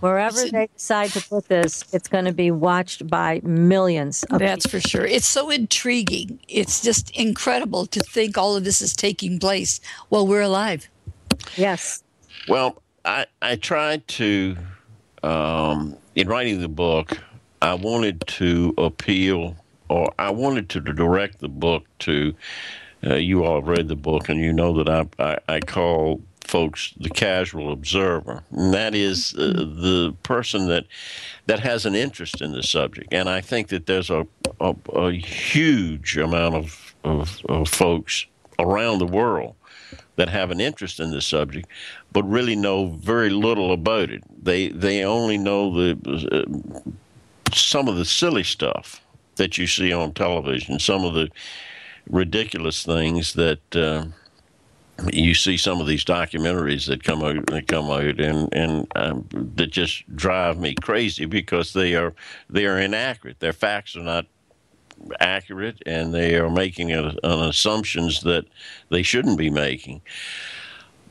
[0.00, 4.24] wherever they decide to put this, it's going to be watched by millions.
[4.30, 4.80] That's people.
[4.80, 5.06] for sure.
[5.06, 6.38] It's so intriguing.
[6.48, 10.88] It's just incredible to think all of this is taking place while we're alive.
[11.56, 12.02] Yes.
[12.46, 14.56] Well, I I tried to
[15.22, 17.18] um, in writing the book,
[17.60, 19.56] I wanted to appeal,
[19.88, 22.34] or I wanted to direct the book to.
[23.06, 26.94] Uh, you all read the book, and you know that I, I, I call folks
[26.98, 30.84] the casual observer, and that is uh, the person that
[31.46, 33.12] that has an interest in the subject.
[33.12, 34.26] And I think that there's a
[34.60, 38.26] a, a huge amount of, of, of folks
[38.58, 39.54] around the world
[40.16, 41.68] that have an interest in this subject,
[42.12, 44.22] but really know very little about it.
[44.42, 45.96] They they only know the
[46.32, 49.00] uh, some of the silly stuff
[49.36, 51.28] that you see on television, some of the
[52.08, 53.76] ridiculous things that.
[53.76, 54.06] Uh,
[55.12, 59.28] you see some of these documentaries that come out that come out and and um,
[59.54, 62.14] that just drive me crazy because they are
[62.50, 63.38] they are inaccurate.
[63.38, 64.26] Their facts are not
[65.20, 68.44] accurate and they are making a, an assumptions that
[68.90, 70.00] they shouldn't be making.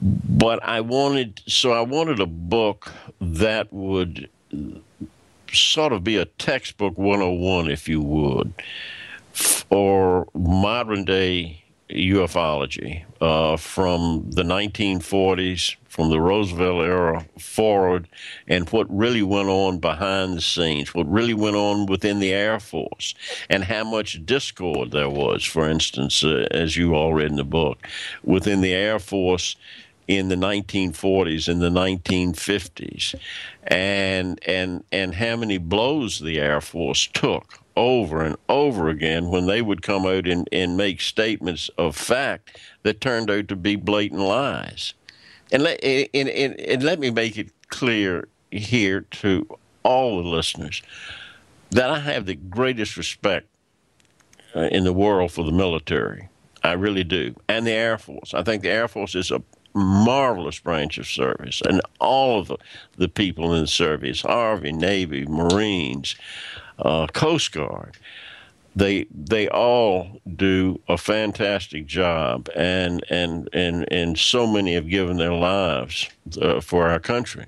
[0.02, 4.30] But I wanted, so I wanted a book that would
[5.52, 8.54] sort of be a textbook 101, if you would,
[9.38, 18.08] for modern day ufology uh, from the 1940s, from the Roosevelt era forward,
[18.48, 22.60] and what really went on behind the scenes, what really went on within the Air
[22.60, 23.16] Force,
[23.50, 27.44] and how much discord there was, for instance, uh, as you all read in the
[27.44, 27.88] book,
[28.24, 29.56] within the Air Force
[30.08, 33.14] in the 1940s in the 1950s
[33.64, 39.46] and and and how many blows the air force took over and over again when
[39.46, 43.76] they would come out and, and make statements of fact that turned out to be
[43.76, 44.96] blatant lies.
[45.52, 49.48] And let, and, and, and let me make it clear here to
[49.84, 50.82] all the listeners
[51.70, 53.48] that I have the greatest respect
[54.56, 56.30] uh, in the world for the military.
[56.64, 57.36] I really do.
[57.48, 58.34] And the Air Force.
[58.34, 61.62] I think the Air Force is a marvelous branch of service.
[61.62, 62.58] And all of the,
[62.98, 66.16] the people in the service Army, Navy, Marines,
[66.80, 67.98] uh, Coast Guard.
[68.76, 75.18] They they all do a fantastic job, and and and and so many have given
[75.18, 76.10] their lives
[76.40, 77.46] uh, for our country.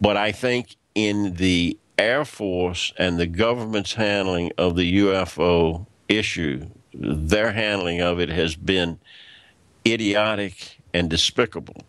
[0.00, 6.66] But I think in the Air Force and the government's handling of the UFO issue,
[6.92, 8.98] their handling of it has been
[9.86, 11.82] idiotic and despicable.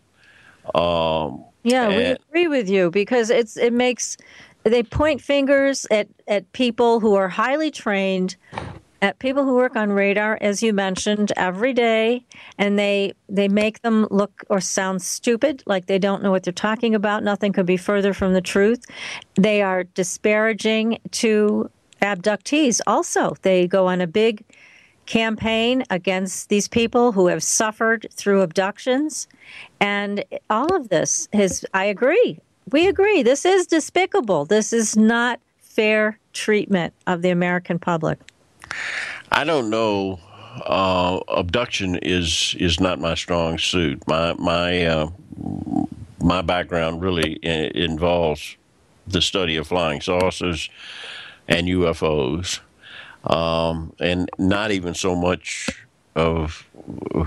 [0.73, 4.17] Um, yeah, we agree with you because it's it makes
[4.65, 8.35] they point fingers at, at people who are highly trained,
[9.01, 12.25] at people who work on radar, as you mentioned, every day,
[12.57, 16.51] and they they make them look or sound stupid, like they don't know what they're
[16.51, 17.23] talking about.
[17.23, 18.83] Nothing could be further from the truth.
[19.35, 21.69] They are disparaging to
[22.01, 22.81] abductees.
[22.87, 24.43] Also, they go on a big
[25.05, 29.27] campaign against these people who have suffered through abductions,
[29.79, 31.63] and all of this is.
[31.75, 32.39] I agree
[32.71, 33.23] we agree.
[33.23, 34.45] This is despicable.
[34.45, 38.19] This is not fair treatment of the American public.
[39.31, 40.19] I don't know.
[40.65, 44.01] Uh, abduction is is not my strong suit.
[44.07, 45.09] My my uh,
[46.21, 48.55] my background really involves
[49.05, 50.69] the study of flying saucers
[51.47, 52.61] and UFOs,
[53.25, 55.69] um, and not even so much
[56.15, 56.65] of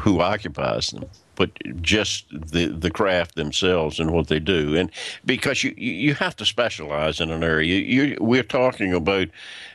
[0.00, 1.04] who occupies them,
[1.38, 4.76] but just the the craft themselves and what they do.
[4.76, 4.90] And
[5.24, 7.78] because you you have to specialize in an area.
[7.78, 9.28] You, we're talking about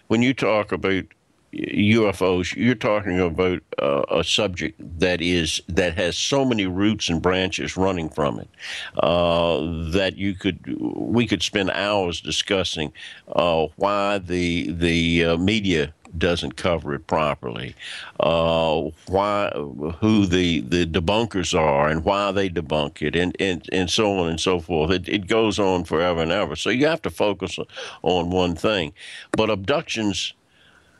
[0.07, 1.05] when you talk about
[1.53, 7.21] UFOs, you're talking about uh, a subject that is that has so many roots and
[7.21, 8.49] branches running from it
[8.97, 9.59] uh,
[9.91, 12.91] that you could we could spend hours discussing
[13.31, 17.75] uh, why the the uh, media doesn't cover it properly,
[18.19, 23.89] uh, why who the, the debunkers are and why they debunk it, and, and, and
[23.89, 24.91] so on and so forth.
[24.91, 26.55] It, it goes on forever and ever.
[26.55, 27.57] So you have to focus
[28.01, 28.93] on one thing.
[29.31, 30.33] But abductions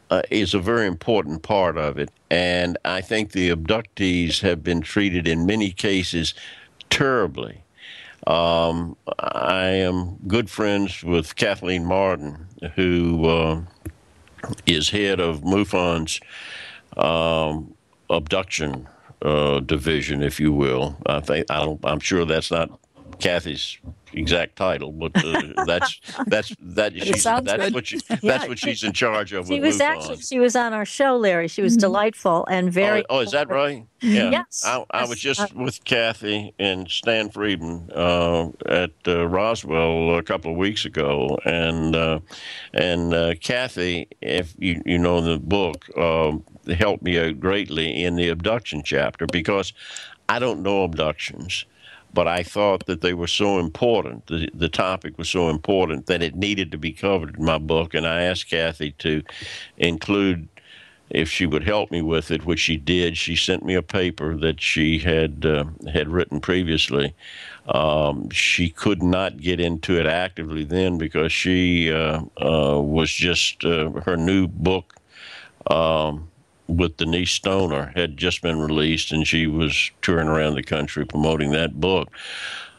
[0.09, 2.09] uh, is a very important part of it.
[2.29, 6.33] And I think the abductees have been treated in many cases
[6.89, 7.63] terribly.
[8.27, 13.61] Um, I am good friends with Kathleen Marden, who uh,
[14.65, 16.19] is head of MUFON's
[16.97, 17.73] um,
[18.09, 18.87] abduction
[19.21, 20.97] uh, division, if you will.
[21.05, 21.77] I think I.
[21.83, 22.79] I'm sure that's not
[23.19, 23.77] Kathy's
[24.15, 27.73] exact title, but uh, that's that's that she's, that's good.
[27.73, 29.47] what she, that's yeah, what she's in charge of.
[29.47, 31.47] She was actually she was on our show, Larry.
[31.47, 31.81] She was mm-hmm.
[31.81, 33.03] delightful and very.
[33.09, 33.85] Oh, oh, is that right?
[34.01, 34.31] Yeah.
[34.31, 34.63] Yes.
[34.65, 40.23] I, I was just uh, with Kathy and Stan Friedman uh, at uh, Roswell a
[40.23, 42.19] couple of weeks ago, and uh,
[42.73, 46.43] and uh, Kathy, if you you know the book, um,
[46.77, 49.73] helped me out greatly in the abduction chapter because
[50.29, 51.65] I don't know abductions
[52.13, 56.21] but I thought that they were so important, the, the topic was so important that
[56.21, 57.93] it needed to be covered in my book.
[57.93, 59.23] And I asked Kathy to
[59.77, 60.47] include,
[61.09, 63.17] if she would help me with it, which she did.
[63.17, 67.13] She sent me a paper that she had uh, had written previously.
[67.67, 73.63] Um, she could not get into it actively then because she uh, uh, was just
[73.63, 74.95] uh, her new book.
[75.67, 76.29] Um,
[76.67, 81.51] with Denise Stoner had just been released, and she was touring around the country promoting
[81.51, 82.09] that book.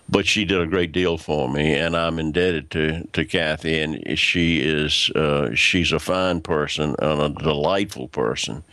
[0.09, 3.81] But she did a great deal for me, and I'm indebted to, to Kathy.
[3.81, 8.65] And she is uh, she's a fine person and a delightful person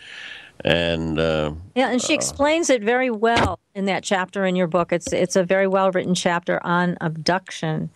[0.64, 4.68] and uh, yeah, and she uh, explains it very well in that chapter in your
[4.68, 4.92] book.
[4.92, 7.90] It's it's a very well written chapter on abduction,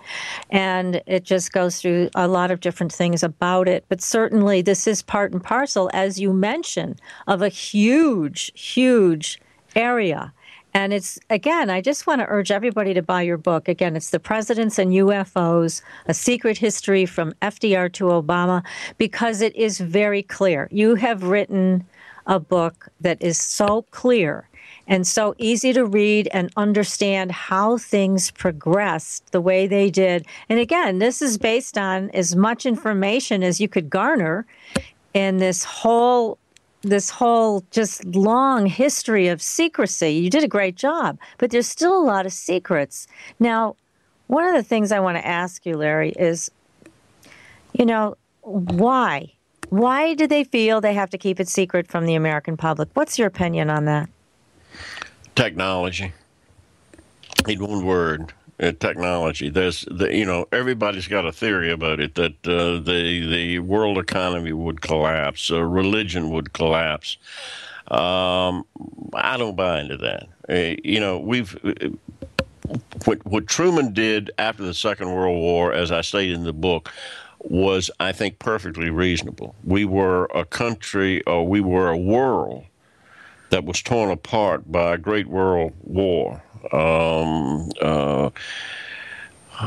[0.49, 3.86] and it just goes through a lot of different things about it.
[3.89, 9.39] But certainly, this is part and parcel, as you mentioned, of a huge, huge
[9.76, 10.34] area.
[10.74, 13.70] And it's again, I just want to urge everybody to buy your book.
[13.70, 18.61] Again, it's The Presidents and UFOs A Secret History from FDR to Obama,
[18.97, 20.68] because it is very clear.
[20.72, 21.86] You have written
[22.28, 24.47] a book that is so clear
[24.88, 30.26] and so easy to read and understand how things progressed the way they did.
[30.49, 34.45] And again, this is based on as much information as you could garner
[35.13, 36.38] in this whole
[36.82, 40.11] this whole just long history of secrecy.
[40.11, 43.07] You did a great job, but there's still a lot of secrets.
[43.39, 43.76] Now,
[44.28, 46.51] one of the things I want to ask you, Larry, is
[47.78, 49.32] you know, why?
[49.70, 52.89] Why do they feel they have to keep it secret from the American public?
[52.93, 54.09] What's your opinion on that?
[55.36, 56.13] Technology.
[57.47, 59.49] In one word, uh, technology.
[59.49, 63.97] There's, the, you know, everybody's got a theory about it that uh, the the world
[63.97, 67.18] economy would collapse, uh, religion would collapse.
[67.89, 68.66] Um,
[69.13, 70.28] I don't buy into that.
[70.49, 71.89] Uh, you know, we've uh,
[73.03, 76.91] what, what Truman did after the Second World War, as I stated in the book,
[77.49, 79.55] was, I think, perfectly reasonable.
[79.63, 82.65] We were a country, or we were a world
[83.49, 86.43] that was torn apart by a great world war.
[86.71, 88.31] Um, uh,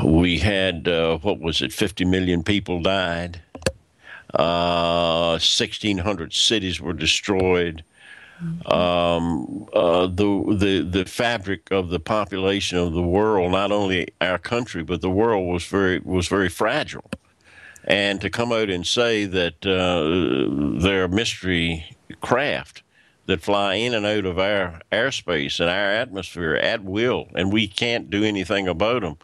[0.04, 3.40] we had, uh, what was it, 50 million people died.
[4.34, 7.84] Uh, 1,600 cities were destroyed.
[8.66, 14.38] Um, uh, the the the fabric of the population of the world, not only our
[14.38, 17.10] country but the world, was very was very fragile
[17.88, 22.82] and to come out and say that uh, they're mystery craft
[23.26, 27.66] that fly in and out of our airspace and our atmosphere at will, and we
[27.66, 29.16] can't do anything about them.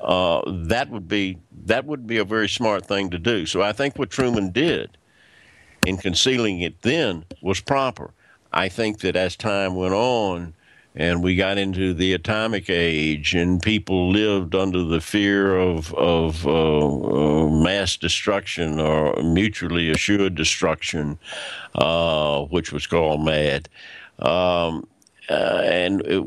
[0.00, 3.46] Uh, that would be that would be a very smart thing to do.
[3.46, 4.96] So I think what Truman did
[5.86, 8.12] in concealing it then was proper.
[8.52, 10.54] I think that as time went on,
[10.96, 16.46] and we got into the atomic age, and people lived under the fear of of
[16.46, 21.18] uh, uh, mass destruction or mutually assured destruction,
[21.74, 23.68] uh, which was called MAD.
[24.20, 24.86] Um,
[25.28, 26.20] uh, and it,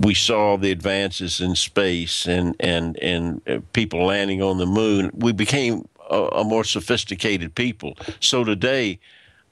[0.00, 5.10] we saw the advances in space and and and people landing on the moon.
[5.14, 7.96] We became a, a more sophisticated people.
[8.18, 8.98] So today,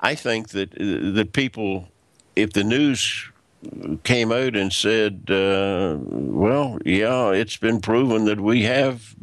[0.01, 1.89] I think that that people,
[2.35, 3.31] if the news
[4.05, 9.15] came out and said, uh, well, yeah, it's been proven that we have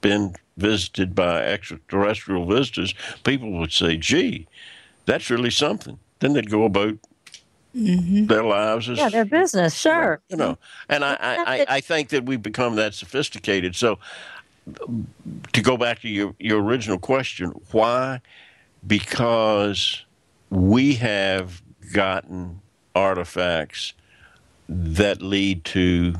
[0.00, 2.94] been visited by extraterrestrial visitors,
[3.24, 4.46] people would say, gee,
[5.04, 5.98] that's really something.
[6.20, 6.96] Then they'd go about
[7.74, 8.26] mm-hmm.
[8.26, 10.20] their lives as yeah, their business, sure.
[10.28, 13.76] You know, and I, I, I think that we've become that sophisticated.
[13.76, 13.98] So,
[15.52, 18.20] to go back to your, your original question, why?
[18.84, 20.04] Because
[20.50, 22.60] we have gotten
[22.96, 23.92] artifacts
[24.68, 26.14] that lead to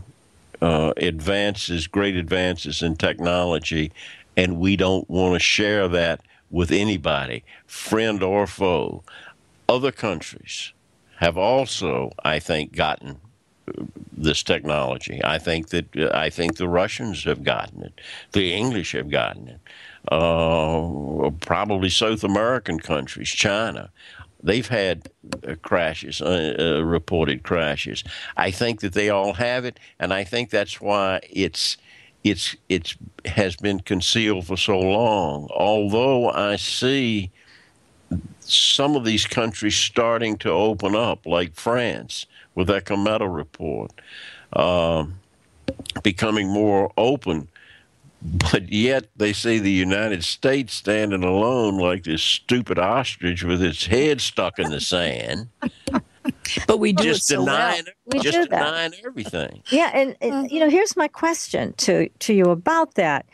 [0.61, 3.91] uh, advances, great advances in technology,
[4.37, 6.21] and we don't want to share that
[6.51, 9.03] with anybody, friend or foe.
[9.69, 10.73] Other countries
[11.17, 13.19] have also, I think, gotten
[13.67, 15.21] uh, this technology.
[15.25, 18.01] I think that uh, I think the Russians have gotten it,
[18.33, 19.61] the English have gotten it,
[20.13, 23.91] uh, probably South American countries, China
[24.47, 25.11] they've had
[25.47, 28.05] uh, crashes, uh, uh, reported crashes.
[28.37, 31.77] I think that they all have it, and I think that's why it's
[32.25, 35.49] it's it's has been concealed for so long.
[35.55, 37.31] Although I see
[38.41, 43.91] some of these countries starting to open up, like France with that Cometa report,
[44.53, 45.19] um,
[46.03, 47.49] becoming more open
[48.27, 53.87] but yet they see the United States standing alone like this stupid ostrich with its
[53.87, 55.49] head stuck in the sand.
[56.67, 58.23] but we do just so denying, well.
[58.23, 59.63] just denying everything.
[59.71, 60.55] Yeah, and, and, mm-hmm.
[60.55, 63.27] you know, here's my question to to you about that.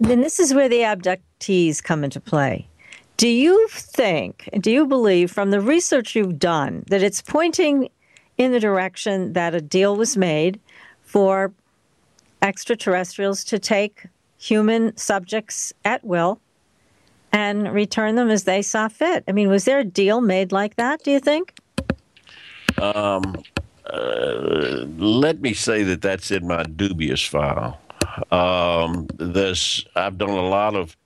[0.00, 2.68] And this is where the abductees come into play.
[3.16, 7.90] Do you think, do you believe from the research you've done that it's pointing
[8.38, 10.58] in the direction that a deal was made
[11.02, 11.52] for
[12.40, 14.06] extraterrestrials to take
[14.40, 16.40] human subjects at will
[17.30, 19.22] and return them as they saw fit.
[19.28, 21.54] I mean, was there a deal made like that, do you think?
[22.78, 23.36] Um,
[23.86, 27.80] uh, let me say that that's in my dubious file.
[28.32, 30.96] Um, this I've done a lot of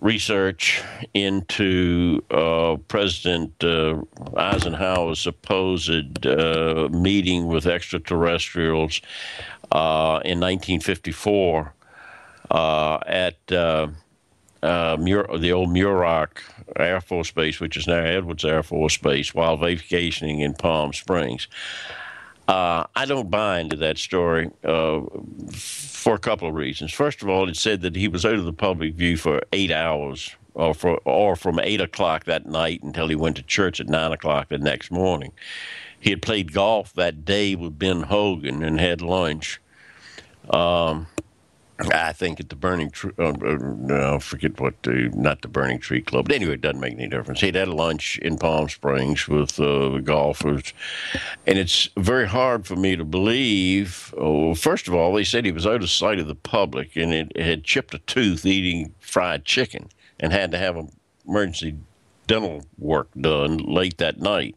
[0.00, 0.82] research
[1.14, 4.00] into uh, President uh,
[4.36, 9.00] Eisenhower's supposed uh, meeting with extraterrestrials
[9.72, 11.75] uh, in 1954 uh,
[12.50, 13.88] at uh,
[14.62, 16.38] Mur- the old Muroc
[16.76, 21.48] Air Force Base, which is now Edwards Air Force Base, while vacationing in Palm Springs.
[22.48, 25.00] Uh, I don't buy into that story uh,
[25.52, 26.92] for a couple of reasons.
[26.92, 29.72] First of all, it said that he was out of the public view for eight
[29.72, 33.88] hours, or for or from eight o'clock that night until he went to church at
[33.88, 35.32] nine o'clock the next morning.
[35.98, 39.60] He had played golf that day with Ben Hogan and had lunch.
[40.48, 41.08] Um,
[41.78, 45.78] I think at the Burning Tree, uh, uh, no, forget what the, not the Burning
[45.78, 46.26] Tree Club.
[46.26, 47.40] But anyway, it doesn't make any difference.
[47.40, 50.72] He'd had a lunch in Palm Springs with uh, the golfers.
[51.46, 54.14] And it's very hard for me to believe.
[54.16, 57.12] Oh, first of all, they said he was out of sight of the public and
[57.12, 60.78] it, it had chipped a tooth eating fried chicken and had to have
[61.28, 61.76] emergency
[62.26, 64.56] dental work done late that night.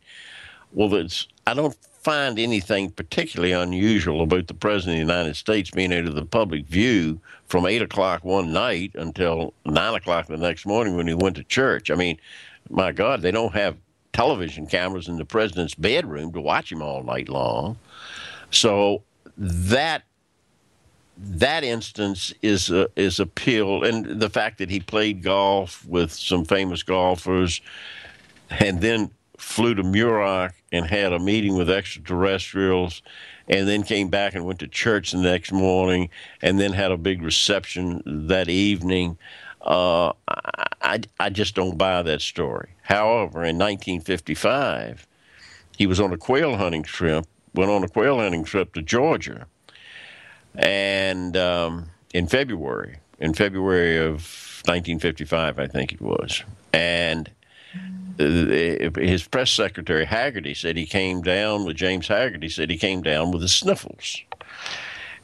[0.72, 5.70] Well, it's, I don't find anything particularly unusual about the President of the United States
[5.72, 10.38] being out of the public view from 8 o'clock one night until 9 o'clock the
[10.38, 11.92] next morning when he went to church.
[11.92, 12.18] I mean,
[12.70, 13.78] my God, they don't have
[14.14, 17.78] television cameras in the president's bedroom to watch him all night long.
[18.52, 19.04] So
[19.38, 20.04] that
[21.22, 26.46] that instance is a, is appeal, and the fact that he played golf with some
[26.46, 27.60] famous golfers,
[28.50, 33.02] and then flew to Muroc and had a meeting with extraterrestrials
[33.48, 36.10] and then came back and went to church the next morning
[36.42, 39.18] and then had a big reception that evening.
[39.62, 40.12] Uh,
[40.82, 42.70] I, I just don't buy that story.
[42.84, 45.08] However, in 1955,
[45.78, 47.26] he was on a quail hunting trip,
[47.56, 49.48] went on a quail hunting trip to Georgia.
[50.56, 56.44] And um, in February, in February of 1955, I think it was.
[56.74, 57.32] And
[58.20, 63.32] his press secretary Hagerty said he came down with James Hagerty said he came down
[63.32, 64.22] with the sniffles,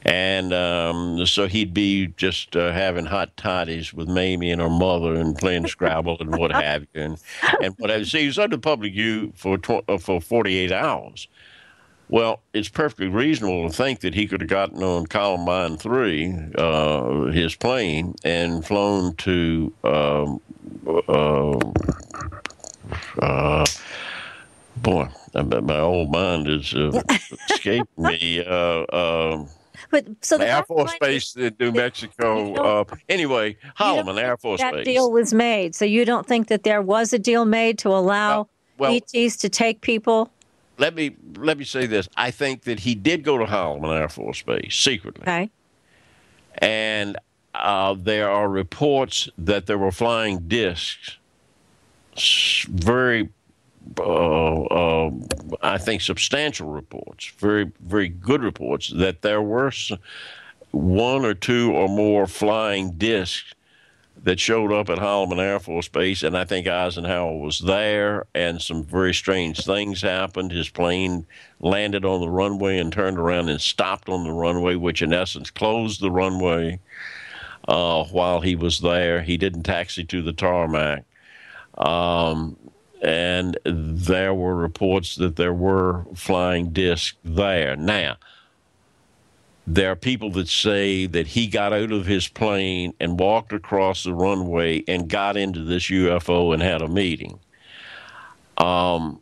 [0.02, 5.14] and um, so he'd be just uh, having hot toddies with Mamie and her mother
[5.14, 7.18] and playing Scrabble and what have you, and
[7.62, 7.90] and what.
[8.06, 11.28] So he was under public view for tw- uh, for forty eight hours.
[12.08, 17.22] Well, it's perfectly reasonable to think that he could have gotten on Columbine 3, uh,
[17.32, 19.72] his plane, and flown to.
[19.82, 20.40] Um,
[21.08, 21.58] uh,
[23.20, 23.66] uh,
[24.76, 27.02] boy, my old mind is uh,
[27.50, 28.44] escaping me.
[28.44, 29.48] Uh, um,
[29.90, 32.54] but so the Air Force Base in New Mexico.
[32.66, 34.84] Uh, anyway, Holloman Air Force that Base.
[34.84, 35.74] deal was made.
[35.74, 39.48] So you don't think that there was a deal made to allow well, ETs to
[39.48, 40.30] take people?
[40.78, 42.08] Let me let me say this.
[42.16, 45.22] I think that he did go to Holloman Air Force Base secretly.
[45.22, 45.50] Okay.
[46.58, 47.16] And
[47.54, 51.16] uh, there are reports that there were flying discs,
[52.70, 53.28] very
[53.98, 55.10] uh, uh,
[55.62, 59.72] I think, substantial reports, very, very good reports, that there were
[60.72, 63.54] one or two or more flying discs
[64.22, 68.60] that showed up at Holloman Air Force Base, and I think Eisenhower was there, and
[68.60, 70.50] some very strange things happened.
[70.50, 71.26] His plane
[71.60, 75.50] landed on the runway and turned around and stopped on the runway, which in essence
[75.50, 76.80] closed the runway
[77.68, 79.22] uh, while he was there.
[79.22, 81.04] He didn't taxi to the tarmac.
[81.76, 82.56] Um,
[83.02, 87.76] and there were reports that there were flying discs there.
[87.76, 88.16] Now,
[89.66, 94.04] there are people that say that he got out of his plane and walked across
[94.04, 97.40] the runway and got into this UFO and had a meeting.
[98.58, 99.20] Um,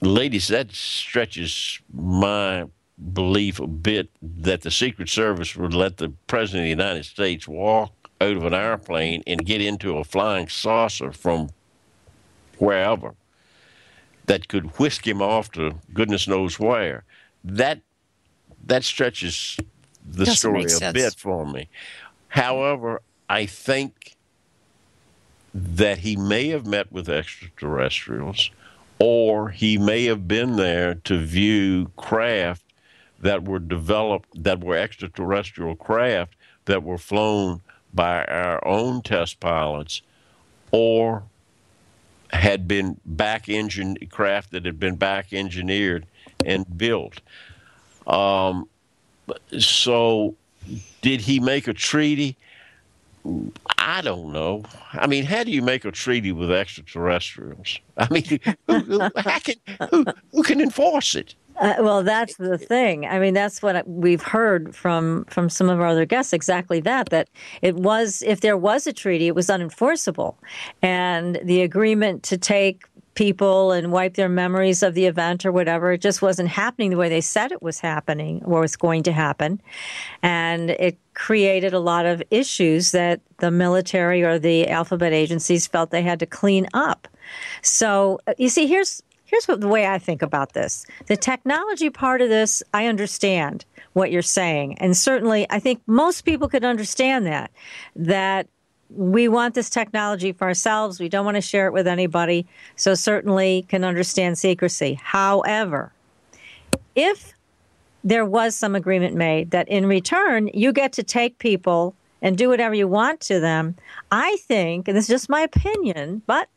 [0.00, 2.66] ladies, that stretches my
[3.12, 7.48] belief a bit that the Secret Service would let the President of the United States
[7.48, 11.50] walk out of an airplane and get into a flying saucer from
[12.58, 13.14] wherever
[14.26, 17.04] that could whisk him off to goodness knows where.
[17.44, 17.80] That
[18.66, 19.56] that stretches
[20.04, 20.92] the Doesn't story a sense.
[20.94, 21.68] bit for me.
[22.28, 24.16] However, I think
[25.54, 28.50] that he may have met with extraterrestrials
[28.98, 32.64] or he may have been there to view craft
[33.20, 37.60] that were developed that were extraterrestrial craft that were flown
[37.94, 40.02] by our own test pilots
[40.70, 41.24] or
[42.30, 46.06] had been back engine craft that had been back engineered
[46.44, 47.20] and built.
[48.06, 48.68] Um,
[49.58, 50.34] so,
[51.02, 52.36] did he make a treaty?
[53.78, 54.64] I don't know.
[54.92, 57.78] I mean, how do you make a treaty with extraterrestrials?
[57.96, 58.24] I mean,
[58.66, 59.10] who, who,
[59.40, 59.54] can,
[59.90, 61.34] who, who can enforce it?
[61.58, 63.04] Uh, well, that's the thing.
[63.06, 66.32] I mean, that's what we've heard from from some of our other guests.
[66.32, 67.08] Exactly that.
[67.10, 67.28] That
[67.62, 70.36] it was, if there was a treaty, it was unenforceable,
[70.82, 72.84] and the agreement to take
[73.14, 76.96] people and wipe their memories of the event or whatever, it just wasn't happening the
[76.96, 79.60] way they said it was happening or was going to happen,
[80.22, 85.90] and it created a lot of issues that the military or the alphabet agencies felt
[85.90, 87.08] they had to clean up.
[87.62, 90.86] So uh, you see, here's here's what the way I think about this.
[91.06, 94.78] The technology part of this, I understand what you're saying.
[94.78, 97.50] And certainly I think most people could understand that
[97.94, 98.48] that
[98.90, 100.98] we want this technology for ourselves.
[100.98, 102.46] We don't want to share it with anybody.
[102.76, 104.94] So certainly can understand secrecy.
[104.94, 105.92] However,
[106.94, 107.34] if
[108.02, 112.48] there was some agreement made that in return you get to take people and do
[112.48, 113.76] whatever you want to them,
[114.10, 116.48] I think, and this is just my opinion, but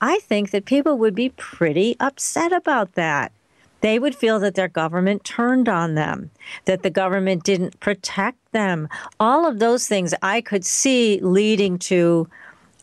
[0.00, 3.32] I think that people would be pretty upset about that.
[3.80, 6.30] They would feel that their government turned on them,
[6.66, 8.88] that the government didn't protect them.
[9.18, 12.28] All of those things I could see leading to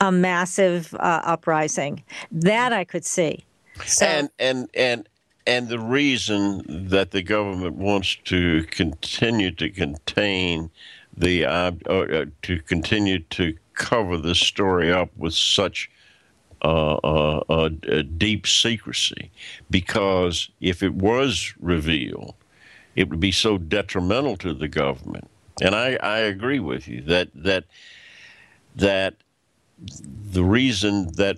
[0.01, 2.03] a massive uh, uprising.
[2.31, 3.45] That I could see.
[3.85, 5.09] So, and and and
[5.45, 10.71] and the reason that the government wants to continue to contain
[11.15, 15.89] the uh, uh, to continue to cover this story up with such
[16.61, 17.69] uh,
[18.17, 19.31] deep secrecy,
[19.69, 22.35] because if it was revealed,
[22.95, 25.29] it would be so detrimental to the government.
[25.61, 27.65] And I, I agree with you that that
[28.75, 29.15] that
[30.31, 31.37] the reason that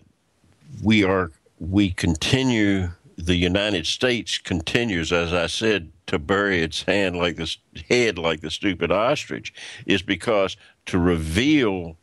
[0.84, 7.18] we are we continue the United States continues, as I said, to bury its hand
[7.18, 7.58] like this
[7.90, 9.54] head like the stupid ostrich,
[9.86, 10.56] is because
[10.86, 11.98] to reveal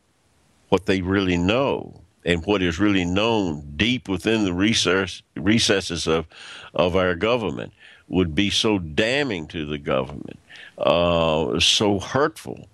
[0.69, 6.27] what they really know and what is really known deep within the recess, recesses of
[6.75, 7.73] of our government
[8.09, 10.39] would be so damning to the government,
[10.77, 12.67] uh, so hurtful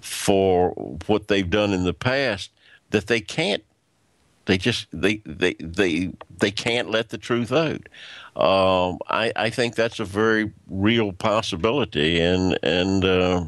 [0.00, 0.70] for
[1.06, 2.50] what they've done in the past
[2.90, 3.64] that they can't
[4.46, 7.88] they just they they they they can't let the truth out.
[8.34, 13.44] Um, I, I think that's a very real possibility, and and uh,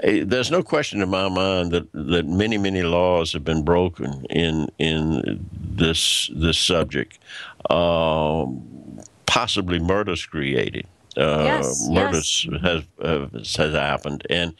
[0.00, 4.24] eh, there's no question in my mind that, that many many laws have been broken
[4.30, 7.18] in in this this subject.
[7.68, 10.86] Um, possibly murders created.
[11.14, 14.54] Uh, Yes, murders has uh, has happened, and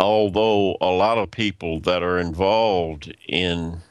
[0.00, 3.82] although a lot of people that are involved in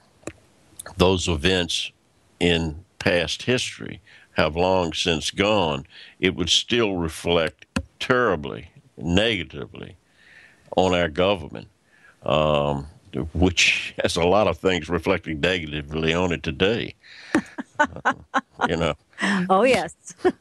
[0.98, 1.92] those events
[2.40, 4.02] in past history
[4.34, 5.86] have long since gone,
[6.20, 7.66] it would still reflect
[8.00, 9.98] terribly negatively
[10.76, 11.68] on our government,
[12.24, 12.88] um,
[13.34, 16.96] which has a lot of things reflecting negatively on it today.
[17.80, 18.14] Uh,
[18.68, 18.94] you know.
[19.52, 19.96] Oh yes.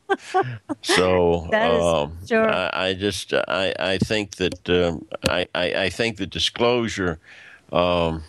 [0.82, 2.48] So um, sure.
[2.48, 7.18] I, I just I, I think that um, I, I I think the disclosure.
[7.72, 8.24] Um,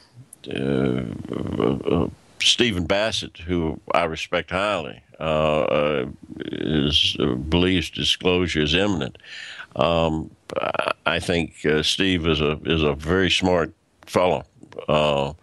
[0.54, 2.10] uh, uh,
[2.42, 6.06] Stephen Bassett, who I respect highly, uh, uh,
[6.40, 9.18] is uh, believes disclosure is imminent.
[9.76, 10.32] Um,
[11.06, 13.74] I- think uh, Steve is a is a very smart
[14.08, 14.44] fellow,
[14.90, 15.34] uh,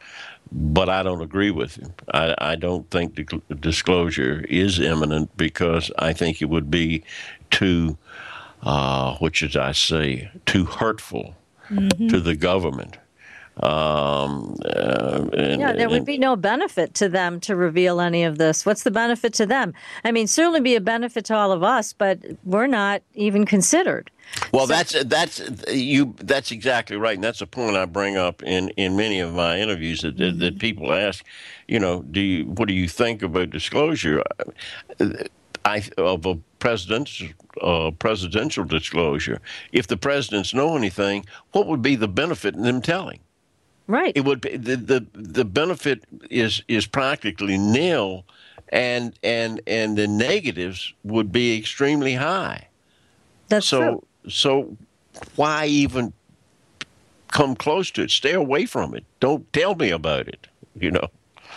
[0.51, 1.93] but I don't agree with him.
[2.13, 7.05] I, I don't think the disclosure is imminent because I think it would be
[7.51, 7.97] too,
[8.63, 11.35] uh, what should I say, too hurtful
[12.09, 12.97] to the government.
[13.63, 18.39] Um, uh, and, Yeah, there would be no benefit to them to reveal any of
[18.39, 18.65] this.
[18.65, 19.75] What's the benefit to them?
[20.05, 24.11] I mean, certainly be a benefit to all of us, but we're not even considered.
[24.53, 25.41] Well, that's that's
[25.73, 26.15] you.
[26.19, 29.59] That's exactly right, and that's a point I bring up in, in many of my
[29.59, 31.25] interviews that, that that people ask.
[31.67, 34.23] You know, do you what do you think about disclosure?
[35.65, 37.29] I of a presidential
[37.63, 39.41] uh, presidential disclosure.
[39.73, 43.21] If the presidents know anything, what would be the benefit in them telling?
[43.89, 44.13] Right.
[44.15, 48.25] It would be the the, the benefit is is practically nil,
[48.71, 52.69] and and and the negatives would be extremely high.
[53.49, 54.03] That's So true.
[54.31, 54.77] so
[55.37, 56.13] why even
[57.29, 58.11] come close to it?
[58.11, 59.05] Stay away from it.
[59.21, 60.47] Don't tell me about it.
[60.79, 61.09] You know.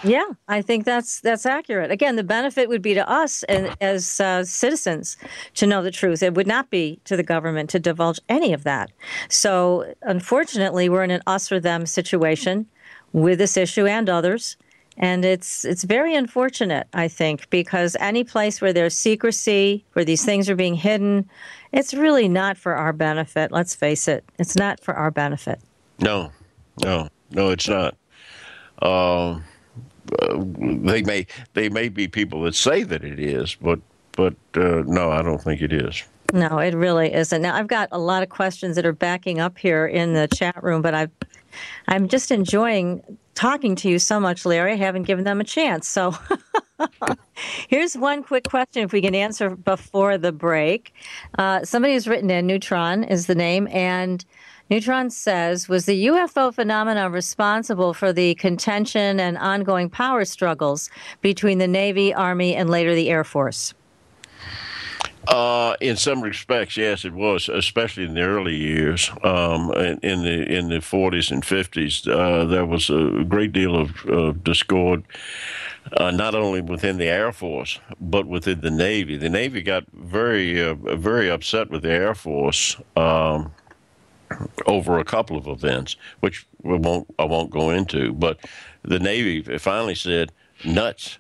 [0.03, 1.91] Yeah, I think that's that's accurate.
[1.91, 5.17] Again, the benefit would be to us and as uh, citizens
[5.55, 6.23] to know the truth.
[6.23, 8.91] It would not be to the government to divulge any of that.
[9.29, 12.65] So, unfortunately, we're in an us or them situation
[13.13, 14.57] with this issue and others,
[14.97, 16.87] and it's it's very unfortunate.
[16.93, 21.29] I think because any place where there's secrecy, where these things are being hidden,
[21.71, 23.51] it's really not for our benefit.
[23.51, 25.59] Let's face it, it's not for our benefit.
[25.99, 26.31] No,
[26.83, 27.51] no, no.
[27.51, 27.95] It's not.
[28.81, 29.43] Um,
[30.20, 33.80] uh, they may they may be people that say that it is, but
[34.14, 36.03] but uh, no, I don't think it is.
[36.34, 37.41] No, it really isn't.
[37.41, 40.62] Now I've got a lot of questions that are backing up here in the chat
[40.64, 41.12] room, but I've
[41.88, 43.03] I'm just enjoying
[43.36, 44.74] talking to you so much, Larry.
[44.74, 45.88] I haven't given them a chance.
[45.88, 46.16] So
[47.68, 50.93] here's one quick question if we can answer before the break.
[51.38, 54.24] Uh, somebody has written in Neutron is the name and
[54.72, 61.57] Neutron says, was the UFO phenomenon responsible for the contention and ongoing power struggles between
[61.57, 63.74] the Navy, Army, and later the Air Force?
[65.28, 69.11] Uh, in some respects, yes, it was, especially in the early years.
[69.26, 74.05] Um, in, the in the 40s and 50s, uh, there was a great deal of
[74.05, 75.03] uh, discord,
[75.97, 79.17] uh, not only within the Air Force but within the Navy.
[79.17, 82.78] The Navy got very uh, very upset with the Air Force.
[82.95, 83.51] Um,
[84.65, 88.39] over a couple of events, which we won't I won't go into, but
[88.83, 90.31] the Navy finally said,
[90.65, 91.17] "Nuts,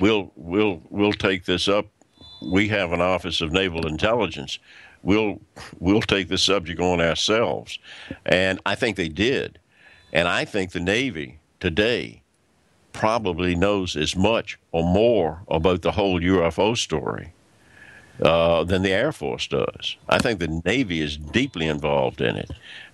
[0.00, 1.86] we'll we'll we'll take this up.
[2.42, 4.58] We have an Office of Naval Intelligence.
[5.02, 5.40] We'll
[5.78, 7.78] we'll take this subject on ourselves,"
[8.24, 9.58] and I think they did,
[10.12, 12.22] and I think the Navy today
[12.92, 17.34] probably knows as much or more about the whole UFO story
[18.22, 19.96] uh, than the Air Force does.
[20.08, 22.50] I think the Navy is deeply involved in it.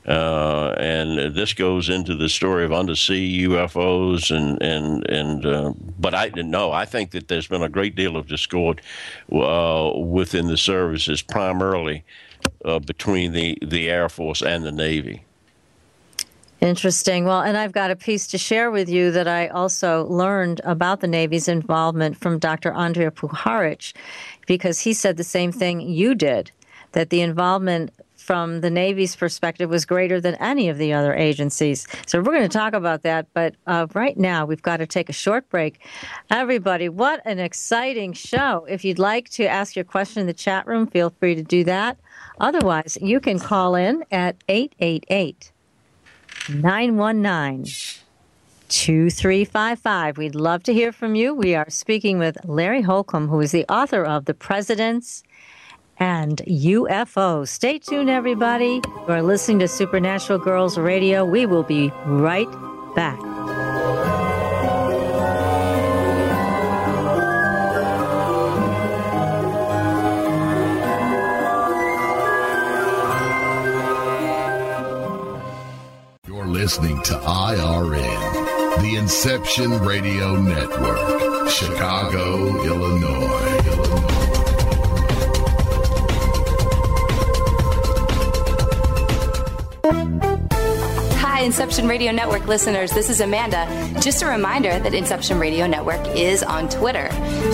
[0.07, 5.47] Uh, and this goes into the story of undersea UFOs and and and.
[5.47, 8.81] Uh, but I no, I think that there's been a great deal of discord
[9.33, 12.03] uh, within the services, primarily
[12.65, 15.25] uh, between the the Air Force and the Navy.
[16.63, 17.25] Interesting.
[17.25, 21.01] Well, and I've got a piece to share with you that I also learned about
[21.01, 22.71] the Navy's involvement from Dr.
[22.71, 23.93] Andrija Puharich,
[24.47, 26.51] because he said the same thing you did,
[26.93, 27.91] that the involvement
[28.23, 31.87] from the Navy's perspective was greater than any of the other agencies.
[32.07, 35.09] So we're going to talk about that, but uh, right now we've got to take
[35.09, 35.81] a short break.
[36.31, 38.65] Everybody, what an exciting show.
[38.69, 41.65] If you'd like to ask your question in the chat room, feel free to do
[41.65, 41.99] that.
[42.41, 45.53] Otherwise, you can call in at 888
[46.49, 48.02] 919
[48.73, 50.17] 2355.
[50.17, 51.35] We'd love to hear from you.
[51.35, 55.23] We are speaking with Larry Holcombe, who is the author of The Presidents
[55.99, 57.47] and UFO.
[57.47, 58.81] Stay tuned, everybody.
[58.85, 61.25] You are listening to Supernatural Girlz Radio.
[61.25, 62.49] We will be right
[62.95, 63.21] back.
[76.27, 78.42] You're listening to IRN
[78.81, 83.72] the Inception Radio Network, Chicago, Illinois.
[91.43, 92.93] Inception Radio Network listeners.
[92.93, 93.67] This is Amanda.
[94.01, 97.09] Just a reminder that Inception Radio Network is on Twitter.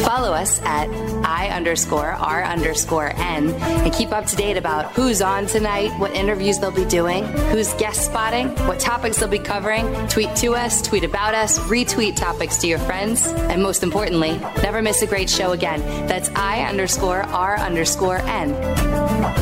[0.05, 0.91] Follow us at
[1.25, 6.13] I underscore R underscore N and keep up to date about who's on tonight, what
[6.15, 9.87] interviews they'll be doing, who's guest spotting, what topics they'll be covering.
[10.09, 14.83] Tweet to us, tweet about us, retweet topics to your friends, and most importantly, never
[14.83, 15.81] miss a great show again.
[16.07, 19.38] That's I underscore R underscore N.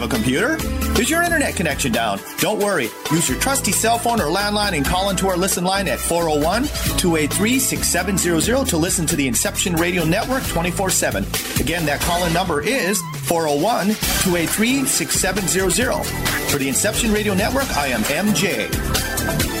[0.00, 0.56] have a computer?
[1.00, 2.20] Is your internet connection down?
[2.38, 2.88] Don't worry.
[3.10, 6.64] Use your trusty cell phone or landline and call into our listen line at 401
[6.98, 11.24] 283 6700 to listen to the Inception Radio Network 24 7.
[11.58, 13.86] Again, that call in number is 401
[14.22, 16.04] 283 6700.
[16.50, 19.57] For the Inception Radio Network, I am MJ.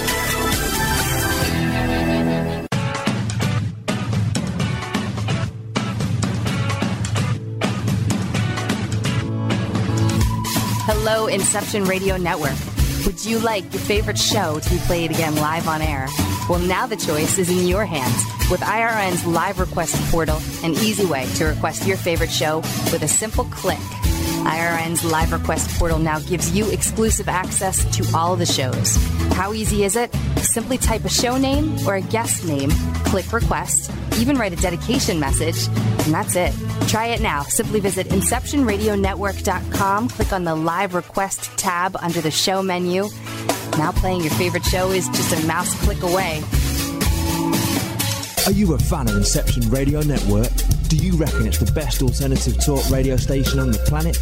[11.10, 12.58] Hello, Inception Radio Network.
[13.06, 16.06] Would you like your favorite show to be played again live on air?
[16.50, 21.06] Well, now the choice is in your hands with IRN's live request portal, an easy
[21.06, 22.58] way to request your favorite show
[22.92, 23.78] with a simple click.
[24.44, 28.96] IRN's live request portal now gives you exclusive access to all the shows.
[29.32, 30.14] How easy is it?
[30.38, 32.70] Simply type a show name or a guest name,
[33.04, 35.66] click request, even write a dedication message,
[36.04, 36.54] and that's it.
[36.88, 37.42] Try it now.
[37.42, 43.08] Simply visit InceptionRadioNetwork.com, click on the live request tab under the show menu.
[43.76, 46.42] Now playing your favorite show is just a mouse click away.
[48.48, 50.48] Are you a fan of Inception Radio Network?
[50.88, 54.16] Do you reckon it's the best alternative talk radio station on the planet?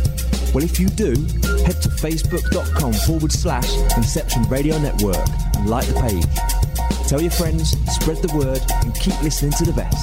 [0.52, 1.10] Well, if you do,
[1.62, 5.24] head to facebook.com forward slash Inception Radio Network
[5.54, 7.06] and like the page.
[7.08, 9.94] Tell your friends, spread the word, and keep listening to the best.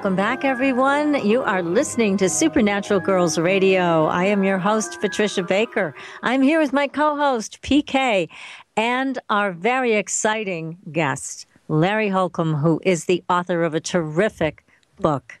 [0.00, 1.26] Welcome back, everyone.
[1.26, 4.06] You are listening to Supernatural Girlz Radio.
[4.06, 5.94] I am your host, Patricia Baker.
[6.22, 8.30] I'm here with my co host, PK,
[8.78, 14.64] and our very exciting guest, Larry Holcombe, who is the author of a terrific
[14.98, 15.38] book.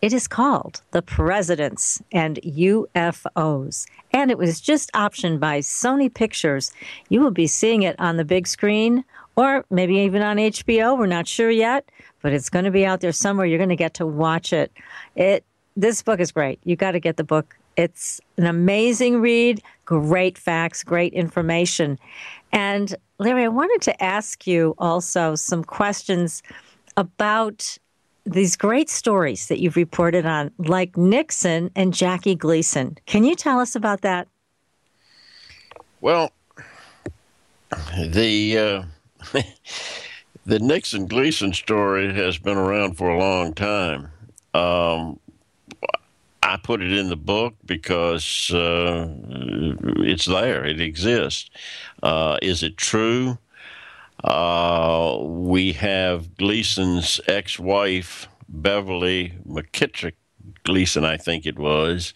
[0.00, 3.86] It is called The Presidents and UFOs.
[4.14, 6.72] And it was just optioned by Sony Pictures.
[7.10, 9.04] You will be seeing it on the big screen
[9.36, 10.98] or maybe even on HBO.
[10.98, 11.90] We're not sure yet
[12.22, 13.46] but it's going to be out there somewhere.
[13.46, 14.72] You're going to get to watch it.
[15.16, 15.44] It
[15.76, 16.58] this book is great.
[16.64, 17.56] You got to get the book.
[17.76, 21.98] It's an amazing read, great facts, great information.
[22.52, 26.42] And Larry, I wanted to ask you also some questions
[26.96, 27.78] about
[28.24, 32.98] these great stories that you've reported on, like Nixon and Jackie Gleason.
[33.06, 34.28] Can you tell us about that?
[36.00, 36.30] Well,
[37.98, 38.82] the uh,
[40.44, 44.10] the Nixon Gleason story has been around for a long time.
[44.54, 45.18] Um,
[46.42, 49.08] I put it in the book because uh,
[49.98, 51.50] it's there, it exists.
[52.02, 53.38] Uh, is it true?
[54.24, 60.14] Uh, we have Gleason's ex-wife Beverly McKittrick
[60.64, 62.12] Gleason, I think it was,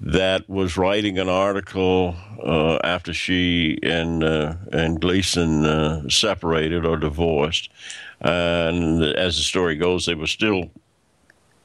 [0.00, 6.96] that was writing an article uh, after she and uh, and Gleason uh, separated or
[6.96, 7.70] divorced,
[8.20, 10.70] and as the story goes, they were still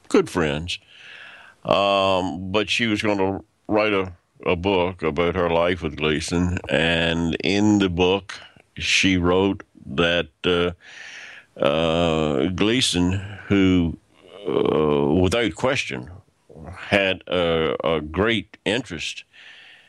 [0.08, 0.78] good friends.
[1.64, 4.12] Um, but she was going to write a,
[4.44, 8.34] a book about her life with Gleason, and in the book,
[8.76, 10.72] she wrote that uh,
[11.58, 13.12] uh, Gleason,
[13.46, 13.96] who
[14.46, 16.10] uh, without question
[16.70, 19.24] had a, a, great interest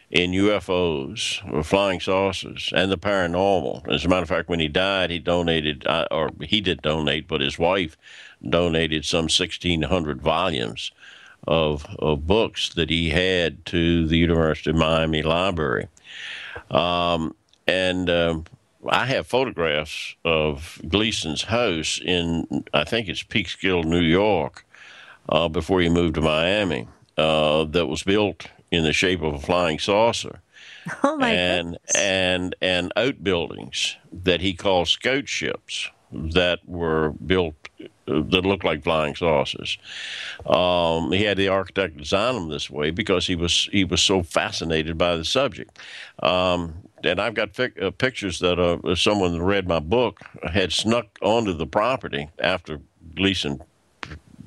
[0.09, 3.87] in UFOs flying saucers and the paranormal.
[3.93, 7.27] As a matter of fact, when he died, he donated, uh, or he did donate,
[7.27, 7.97] but his wife
[8.47, 10.91] donated some 1,600 volumes
[11.47, 15.87] of, of books that he had to the University of Miami Library.
[16.69, 17.35] Um,
[17.67, 18.45] and um,
[18.87, 24.64] I have photographs of Gleason's house in, I think it's Peekskill, New York,
[25.29, 29.39] uh, before he moved to Miami, uh, that was built in the shape of a
[29.39, 30.41] flying saucer.
[31.03, 31.95] Oh my and goodness.
[31.95, 38.83] and and outbuildings that he called scout ships that were built uh, that looked like
[38.83, 39.79] flying saucers.
[40.45, 44.21] Um, he had the architect design them this way because he was he was so
[44.21, 45.79] fascinated by the subject.
[46.21, 50.19] Um, and I've got fic- uh, pictures that uh, someone that read my book
[50.53, 52.79] had snuck onto the property after
[53.15, 53.59] Gleason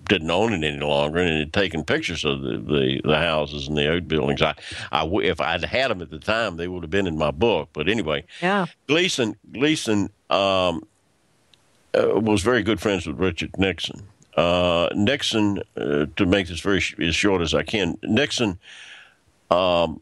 [0.09, 3.77] didn't own it any longer and had taken pictures of the, the, the houses and
[3.77, 4.43] the outbuildings.
[4.43, 4.55] I,
[4.91, 7.69] I, if I'd had them at the time, they would have been in my book.
[7.73, 8.67] But anyway, Yeah.
[8.87, 10.83] Gleason Gleason um,
[11.95, 14.03] uh, was very good friends with Richard Nixon.
[14.37, 18.59] Uh, Nixon, uh, to make this very sh- as short as I can, Nixon.
[19.51, 20.01] Um,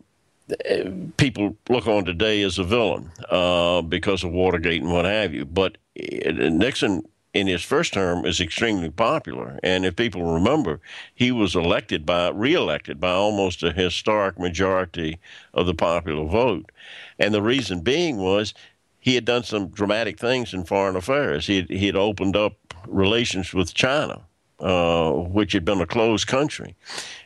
[0.50, 5.32] uh, people look on today as a villain uh, because of Watergate and what have
[5.34, 5.44] you.
[5.44, 7.02] But uh, Nixon,
[7.36, 9.58] in his first term, is extremely popular.
[9.62, 10.80] And if people remember,
[11.14, 15.18] he was elected by, reelected by almost a historic majority
[15.52, 16.72] of the popular vote.
[17.18, 18.54] And the reason being was
[18.98, 21.46] he had done some dramatic things in foreign affairs.
[21.46, 22.54] He had, he had opened up
[22.88, 24.22] relations with China,
[24.58, 26.74] uh, which had been a closed country.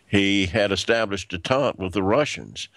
[0.07, 2.69] He had established detente with the Russians.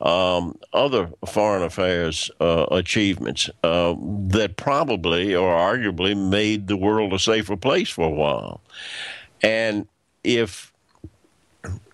[0.00, 3.94] Um, other foreign affairs uh, achievements uh,
[4.28, 8.60] that probably or arguably made the world a safer place for a while.
[9.42, 9.86] And
[10.24, 10.72] if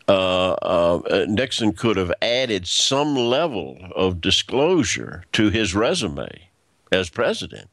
[0.09, 6.49] uh, uh, Nixon could have added some level of disclosure to his resume
[6.91, 7.69] as president,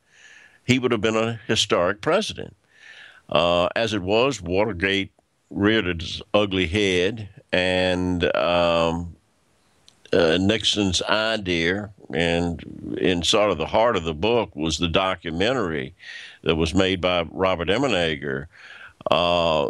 [0.65, 2.55] he would have been a historic president.
[3.29, 5.11] Uh, as it was, Watergate
[5.49, 9.14] reared its ugly head, and um,
[10.15, 15.93] uh, Nixon's idea, and in sort of the heart of the book, was the documentary
[16.43, 18.47] that was made by Robert Emenegger
[19.11, 19.67] uh,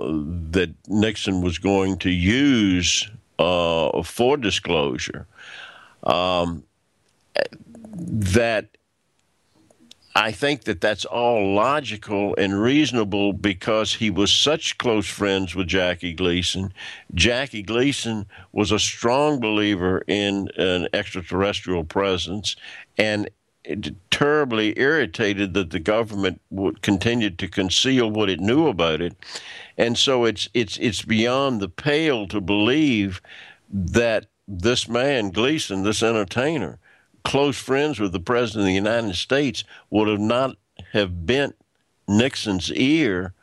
[0.51, 5.27] that Nixon was going to use uh, for disclosure.
[6.03, 6.63] Um,
[7.95, 8.77] that
[10.17, 15.67] I think that that's all logical and reasonable because he was such close friends with
[15.67, 16.73] Jackie Gleason.
[17.13, 22.55] Jackie Gleason was a strong believer in an extraterrestrial presence
[22.97, 23.29] and
[24.09, 29.17] terribly irritated that the government would continue to conceal what it knew about it.
[29.77, 33.21] And so it's it's it's beyond the pale to believe
[33.69, 36.79] that this man Gleason, this entertainer,
[37.25, 40.55] close friends with the president of the United States would have not
[40.93, 41.55] have bent
[42.07, 43.33] Nixon's ear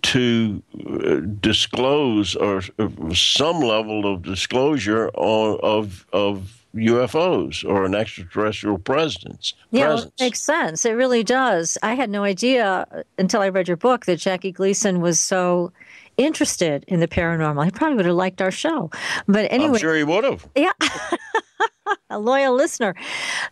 [0.00, 7.94] to uh, disclose or, or, some level of disclosure on, of of UFOs or an
[7.94, 9.54] extraterrestrial presence.
[9.72, 10.84] Yeah, well, it makes sense.
[10.84, 11.76] It really does.
[11.82, 12.86] I had no idea
[13.18, 15.72] until I read your book that Jackie Gleason was so
[16.16, 17.64] interested in the paranormal.
[17.64, 18.90] He probably would have liked our show.
[19.26, 20.46] But anyway, I'm sure he would have.
[20.54, 20.72] Yeah.
[22.10, 22.94] a loyal listener.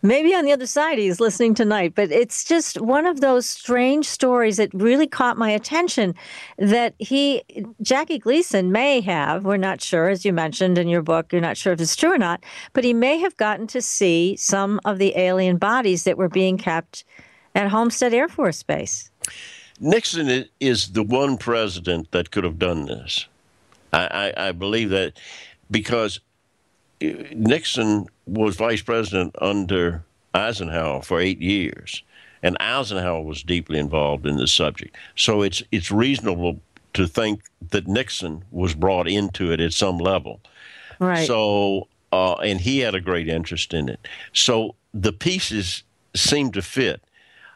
[0.01, 4.07] Maybe on the other side he's listening tonight, but it's just one of those strange
[4.07, 6.15] stories that really caught my attention
[6.57, 7.43] that he,
[7.81, 11.57] Jackie Gleason, may have, we're not sure, as you mentioned in your book, you're not
[11.57, 12.43] sure if it's true or not,
[12.73, 16.57] but he may have gotten to see some of the alien bodies that were being
[16.57, 17.03] kept
[17.55, 19.09] at Homestead Air Force Base.
[19.79, 23.27] Nixon is the one president that could have done this.
[23.93, 25.19] I, I, I believe that
[25.69, 26.19] because
[26.99, 30.03] Nixon was vice president under
[30.33, 32.03] Eisenhower for eight years,
[32.43, 34.95] and Eisenhower was deeply involved in this subject.
[35.15, 36.59] So it's it's reasonable
[36.93, 40.41] to think that Nixon was brought into it at some level.
[40.99, 41.27] Right.
[41.27, 43.99] So uh, and he had a great interest in it.
[44.33, 45.83] So the pieces
[46.15, 47.01] seem to fit.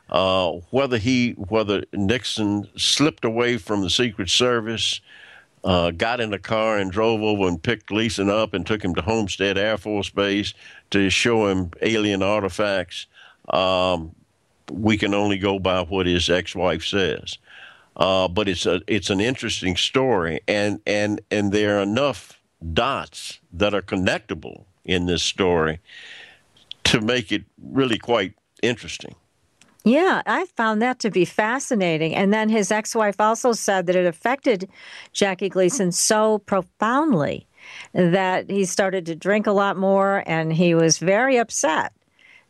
[0.09, 4.99] Uh, whether he, whether Nixon slipped away from the Secret Service,
[5.63, 8.95] uh, got in a car and drove over and picked Gleason up and took him
[8.95, 10.53] to Homestead Air Force Base
[10.91, 13.07] to show him alien artifacts.
[13.49, 14.15] Um,
[14.71, 17.37] we can only go by what his ex-wife says.
[17.95, 22.39] Uh, but it's a it's an interesting story, and and and there are enough
[22.73, 25.79] dots that are connectable in this story
[26.85, 28.33] to make it really quite
[28.63, 29.15] interesting.
[29.83, 32.13] Yeah, I found that to be fascinating.
[32.15, 34.69] And then his ex wife also said that it affected
[35.11, 37.47] Jackie Gleason so profoundly
[37.93, 41.93] that he started to drink a lot more and he was very upset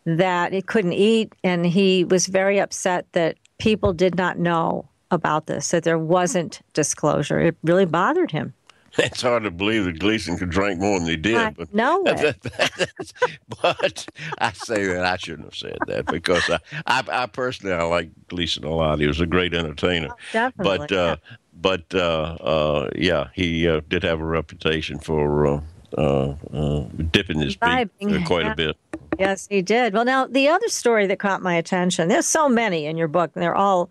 [0.06, 1.34] that he couldn't eat.
[1.44, 6.62] And he was very upset that people did not know about this, that there wasn't
[6.74, 7.40] disclosure.
[7.40, 8.54] It really bothered him.
[8.98, 11.36] It's hard to believe that Gleason could drink more than he did.
[11.36, 13.14] I but it.
[13.62, 14.08] but
[14.38, 18.10] I say that I shouldn't have said that because I, I, I personally I like
[18.28, 19.00] Gleason a lot.
[19.00, 20.10] He was a great entertainer.
[20.12, 20.78] Oh, definitely.
[20.78, 21.16] But uh,
[21.54, 25.62] but uh, uh, yeah, he uh, did have a reputation for uh,
[25.98, 28.52] uh, uh, dipping his feet uh, quite yeah.
[28.52, 28.78] a bit.
[29.20, 29.94] Yes, he did.
[29.94, 33.32] Well, now, the other story that caught my attention, there's so many in your book,
[33.36, 33.90] and they're all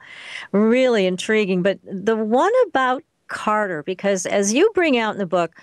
[0.53, 5.55] really intriguing, but the one about Carter, because as you bring out in the book,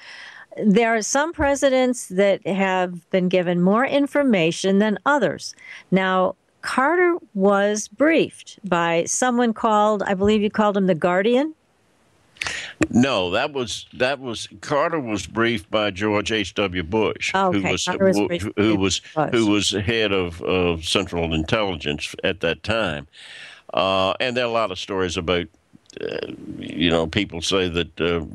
[0.65, 5.53] there are some presidents that have been given more information than others.
[5.91, 11.53] Now, Carter was briefed by someone called, I believe you called him the Guardian.
[12.89, 16.53] No, that was that was Carter was briefed by George H.
[16.53, 16.83] W.
[16.83, 19.29] Bush, Oh, who was was who, who was Bush.
[19.31, 23.07] who was head of of Central Intelligence at that time,
[23.73, 25.47] uh, and there are a lot of stories about,
[26.01, 28.01] uh, you know, people say that.
[28.01, 28.25] Uh,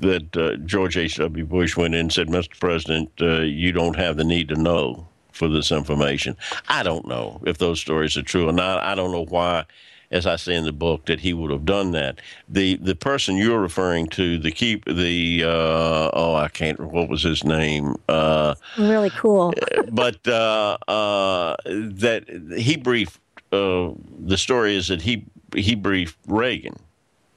[0.00, 1.44] that uh, George H.W.
[1.46, 2.58] Bush went in and said, Mr.
[2.58, 6.36] President, uh, you don't have the need to know for this information.
[6.68, 8.82] I don't know if those stories are true or not.
[8.82, 9.64] I don't know why,
[10.10, 12.20] as I say in the book, that he would have done that.
[12.48, 17.22] The the person you're referring to, the keep the uh, oh I can't what was
[17.22, 19.52] his name, uh, Really cool.
[19.90, 22.24] but uh, uh, that
[22.56, 23.20] he briefed.
[23.52, 25.24] Uh, the story is that he
[25.54, 26.76] he briefed Reagan.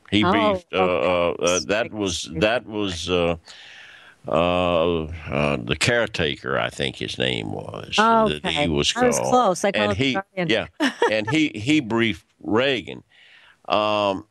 [0.09, 0.73] He Oh, briefed.
[0.73, 3.09] Uh, uh, uh, that was that was.
[3.09, 3.37] Uh,
[4.29, 7.95] uh, uh, the caretaker, I think his name was.
[7.97, 8.63] Oh, that okay.
[8.63, 9.63] he was I was close.
[9.63, 10.67] I and he, yeah,
[11.09, 13.03] and he he briefed Reagan.
[13.69, 14.25] Um,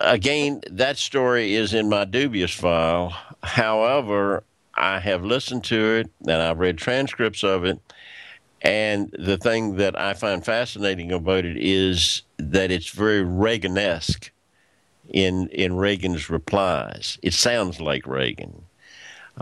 [0.00, 3.14] again, that story is in my dubious file.
[3.42, 4.44] However,
[4.74, 7.78] I have listened to it and I've read transcripts of it.
[8.64, 14.30] And the thing that I find fascinating about it is that it's very Reagan-esque
[15.10, 17.18] in in Reagan's replies.
[17.22, 18.64] It sounds like Reagan,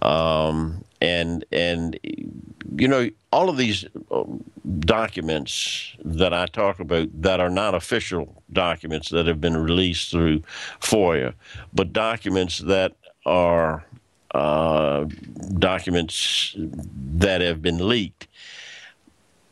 [0.03, 1.99] um, and and
[2.77, 4.25] you know all of these uh,
[4.81, 10.43] documents that I talk about that are not official documents that have been released through
[10.81, 11.35] FOIA,
[11.73, 12.95] but documents that
[13.25, 13.85] are
[14.35, 15.05] uh,
[15.59, 18.27] documents that have been leaked.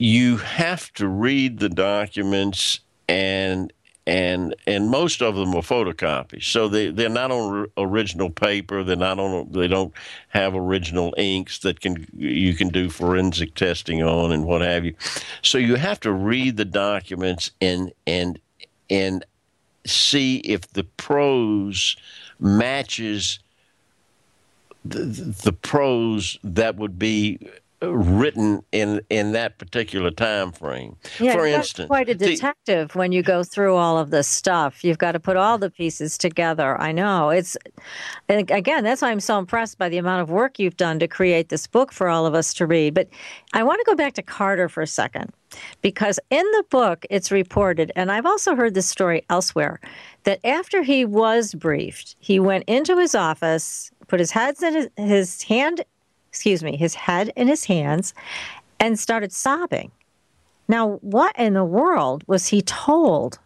[0.00, 3.70] You have to read the documents and
[4.06, 6.44] and and most of them are photocopies.
[6.44, 8.82] So they they're not on original paper.
[8.82, 9.52] They're not on.
[9.52, 9.92] They don't
[10.28, 14.94] have original inks that can you can do forensic testing on and what have you.
[15.42, 18.38] So you have to read the documents and and
[18.88, 19.22] and
[19.84, 21.96] see if the prose
[22.38, 23.38] matches
[24.82, 25.04] the,
[25.44, 27.38] the prose that would be
[27.82, 30.96] written in in that particular time frame.
[31.18, 34.28] Yeah, For you're instance, quite a the- detective when you go through all of this
[34.28, 34.84] stuff.
[34.84, 36.78] You've got to put all the pieces together.
[36.80, 37.56] I know it's,
[38.28, 41.08] and again, that's why I'm so impressed by the amount of work you've done to
[41.08, 42.94] create this book for all of us to read.
[42.94, 43.08] But
[43.54, 45.32] I want to go back to Carter for a second,
[45.80, 49.80] because in the book it's reported, and I've also heard this story elsewhere,
[50.24, 54.88] that after he was briefed, he went into his office, put his heads in his,
[54.98, 55.82] his hand,
[56.30, 58.14] excuse me, his head in his hands,
[58.78, 59.90] and started sobbing.
[60.68, 63.38] Now, what in the world was he told?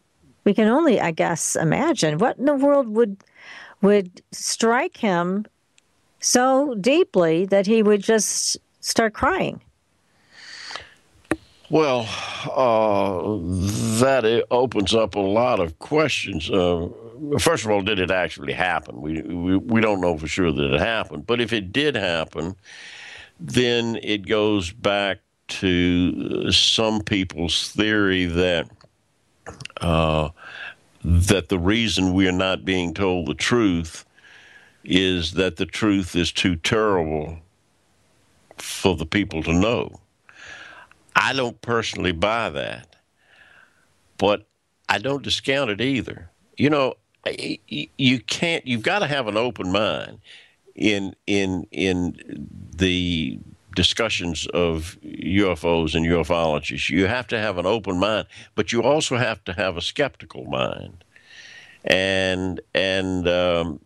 [0.44, 3.16] We can only, I guess, imagine what in the world would
[3.80, 5.46] would strike him
[6.20, 9.60] so deeply that he would just start crying.
[11.70, 12.06] Well,
[12.50, 13.36] uh,
[14.00, 16.50] that opens up a lot of questions.
[16.50, 16.88] Uh,
[17.40, 19.00] first of all, did it actually happen?
[19.00, 22.56] We, we we don't know for sure that it happened, but if it did happen,
[23.40, 28.68] then it goes back to some people's theory that
[29.80, 30.30] uh,
[31.04, 34.04] that the reason we are not being told the truth
[34.84, 37.38] is that the truth is too terrible
[38.58, 40.00] for the people to know.
[41.16, 42.88] I don't personally buy that.
[44.18, 44.46] but
[44.88, 46.30] I don't discount it either.
[46.56, 46.94] You know,
[47.26, 48.66] you can't.
[48.66, 50.18] You've got to have an open mind
[50.74, 53.38] in in in the
[53.74, 56.88] discussions of UFOs and ufologies.
[56.88, 60.44] You have to have an open mind, but you also have to have a skeptical
[60.44, 61.04] mind.
[61.84, 63.80] And and um,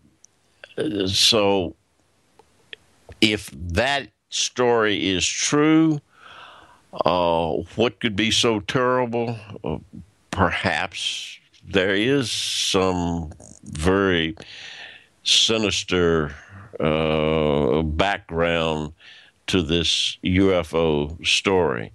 [1.06, 1.74] so,
[3.20, 6.00] if that story is true,
[7.04, 9.36] uh, what could be so terrible?
[9.64, 9.78] Uh,
[10.30, 11.37] perhaps
[11.70, 13.32] there is some
[13.64, 14.36] very
[15.22, 16.34] sinister
[16.80, 18.92] uh, background
[19.48, 21.92] to this UFO story.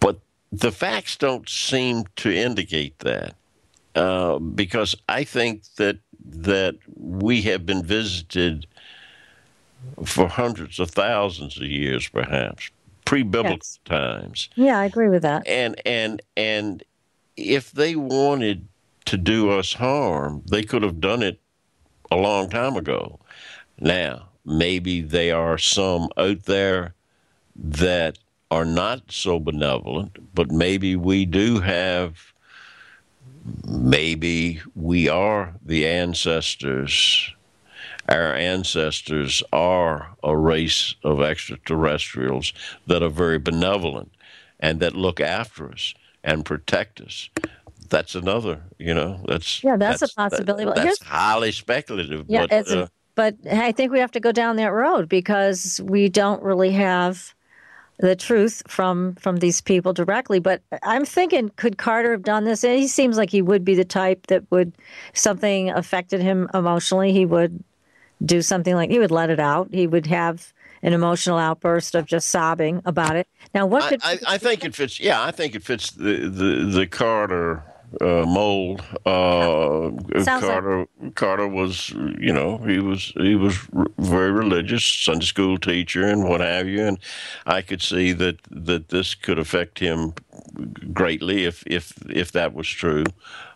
[0.00, 0.18] But
[0.52, 3.34] the facts don't seem to indicate that.
[3.94, 8.66] Uh, because I think that that we have been visited
[10.04, 12.70] for hundreds of thousands of years, perhaps
[13.06, 13.78] pre-biblical yes.
[13.86, 14.50] times.
[14.54, 15.46] Yeah, I agree with that.
[15.46, 16.84] And and and
[17.36, 18.66] if they wanted
[19.06, 21.40] to do us harm, they could have done it
[22.10, 23.20] a long time ago.
[23.78, 26.94] Now, maybe there are some out there
[27.54, 28.18] that
[28.50, 32.32] are not so benevolent, but maybe we do have,
[33.66, 37.32] maybe we are the ancestors.
[38.08, 42.52] Our ancestors are a race of extraterrestrials
[42.86, 44.12] that are very benevolent
[44.60, 45.92] and that look after us
[46.26, 47.30] and protect us
[47.88, 52.46] that's another you know that's yeah that's, that's a possibility that, that's highly speculative yeah
[52.46, 52.86] but, uh,
[53.16, 57.34] but I think we have to go down that road because we don't really have
[57.98, 60.38] the truth from from these people directly.
[60.38, 62.62] But I'm thinking, could Carter have done this?
[62.62, 64.74] And he seems like he would be the type that would
[65.14, 67.12] something affected him emotionally.
[67.12, 67.64] He would
[68.24, 69.68] do something like he would let it out.
[69.72, 73.28] He would have an emotional outburst of just sobbing about it.
[73.54, 75.00] Now, what could I, I, I think it fits?
[75.00, 77.62] Yeah, I think it fits the the, the Carter
[78.00, 78.82] uh, mold.
[79.04, 79.90] Uh,
[80.24, 83.56] Carter like- Carter was, you know, he was he was
[83.98, 86.84] very religious, Sunday school teacher, and what have you.
[86.84, 86.98] And
[87.46, 90.14] I could see that that this could affect him
[90.92, 93.04] greatly if if if that was true.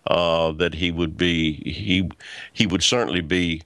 [0.06, 2.10] Uh, that he would be he
[2.52, 3.62] he would certainly be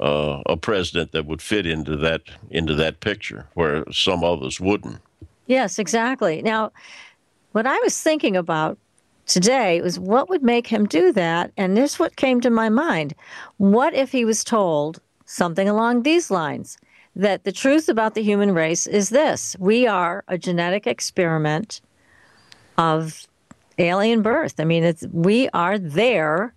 [0.00, 4.98] uh, a president that would fit into that into that picture where some others wouldn't.
[5.46, 6.42] Yes, exactly.
[6.42, 6.72] Now,
[7.52, 8.78] what I was thinking about
[9.26, 11.52] today was what would make him do that?
[11.56, 13.14] And this what came to my mind.
[13.58, 16.78] What if he was told something along these lines?
[17.16, 21.80] That the truth about the human race is this we are a genetic experiment
[22.78, 23.26] of
[23.78, 24.60] alien birth.
[24.60, 26.54] I mean, it's, we are their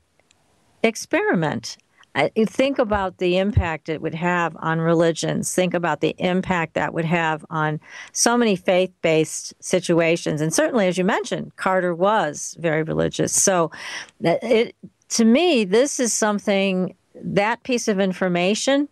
[0.83, 1.77] experiment.
[2.15, 5.53] I, think about the impact it would have on religions.
[5.53, 7.79] Think about the impact that would have on
[8.11, 10.39] so many faith based situations.
[10.39, 13.33] And certainly, as you mentioned, Carter was very religious.
[13.33, 13.71] So,
[14.23, 14.75] uh, it,
[15.09, 18.89] to me, this is something that piece of information,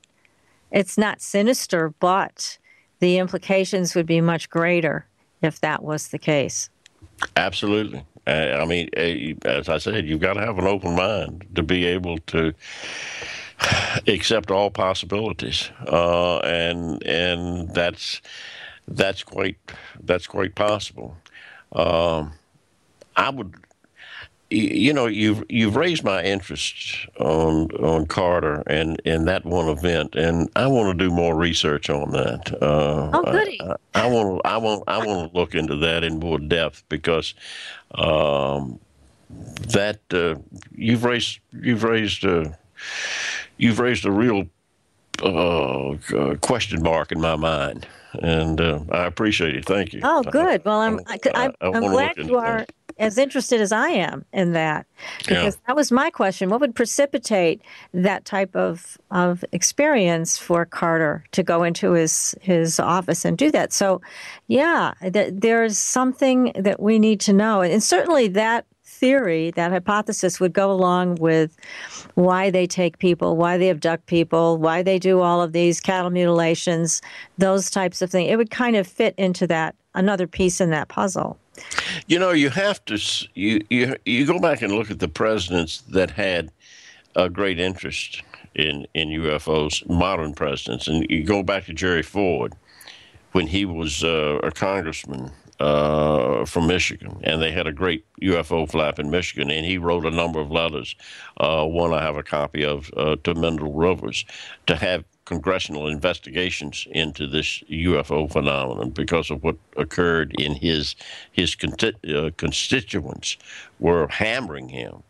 [0.71, 2.57] it's not sinister, but
[2.99, 5.07] the implications would be much greater
[5.41, 6.69] if that was the case.
[7.35, 8.05] Absolutely.
[8.27, 11.63] Uh, I mean, uh, as I said, you've got to have an open mind to
[11.63, 12.53] be able to
[14.07, 18.21] accept all possibilities, uh, and and that's
[18.87, 19.57] that's quite
[20.03, 21.17] that's quite possible.
[21.73, 22.33] Um,
[23.15, 23.55] I would
[24.51, 30.15] you know you've you've raised my interest on on Carter and in that one event,
[30.15, 32.51] and I want to do more research on that.
[32.61, 33.59] Uh, oh, goody!
[33.61, 37.33] I, I, want I want I want to look into that in more depth because
[37.95, 38.79] um,
[39.69, 40.35] that uh,
[40.75, 42.49] you've raised you've raised uh,
[43.57, 44.47] you've raised a real
[45.23, 45.95] uh,
[46.41, 47.87] question mark in my mind,
[48.21, 49.65] and uh, I appreciate it.
[49.65, 50.01] Thank you.
[50.03, 50.63] Oh, good.
[50.65, 52.59] Well, I'm I, I, I'm, I'm glad you are.
[52.59, 52.71] That
[53.01, 54.85] as interested as I am in that,
[55.19, 55.61] because yeah.
[55.67, 56.49] that was my question.
[56.49, 57.61] What would precipitate
[57.93, 63.51] that type of of experience for Carter to go into his his office and do
[63.51, 63.73] that?
[63.73, 64.01] So,
[64.47, 70.39] yeah, th- there's something that we need to know, and certainly that theory, that hypothesis
[70.39, 71.57] would go along with
[72.13, 76.11] why they take people, why they abduct people, why they do all of these cattle
[76.11, 77.01] mutilations,
[77.39, 78.31] those types of things.
[78.31, 81.39] It would kind of fit into that another piece in that puzzle.
[82.07, 82.97] You know, you have to
[83.33, 86.51] you you you go back and look at the presidents that had
[87.15, 88.21] a great interest
[88.55, 92.53] in in UFOs, modern presidents, and you go back to Jerry Ford
[93.31, 98.69] when he was uh, a congressman uh, from Michigan, and they had a great UFO
[98.69, 100.95] flap in Michigan, and he wrote a number of letters.
[101.37, 104.25] Uh, one I have a copy of uh, to Mendel Rivers
[104.67, 110.93] to have congressional investigations into this UFO phenomenon because of what occurred in his
[111.31, 113.37] his uh, constituents
[113.79, 115.03] were hammering him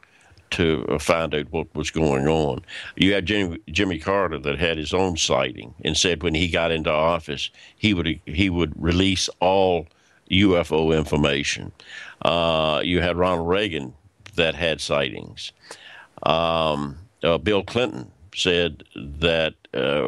[0.52, 2.64] to find out what was going on.
[2.96, 6.70] You had Jimmy, Jimmy, Carter that had his own sighting and said when he got
[6.70, 9.88] into office he would he would release all
[10.30, 11.72] UFO information.
[12.22, 13.96] Uh, you had Ronald Reagan
[14.36, 15.52] that had sightings.
[16.22, 20.02] Um, uh, Bill Clinton said that uh,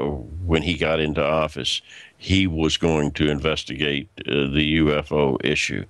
[0.45, 1.81] when he got into office,
[2.17, 5.85] he was going to investigate uh, the UFO issue.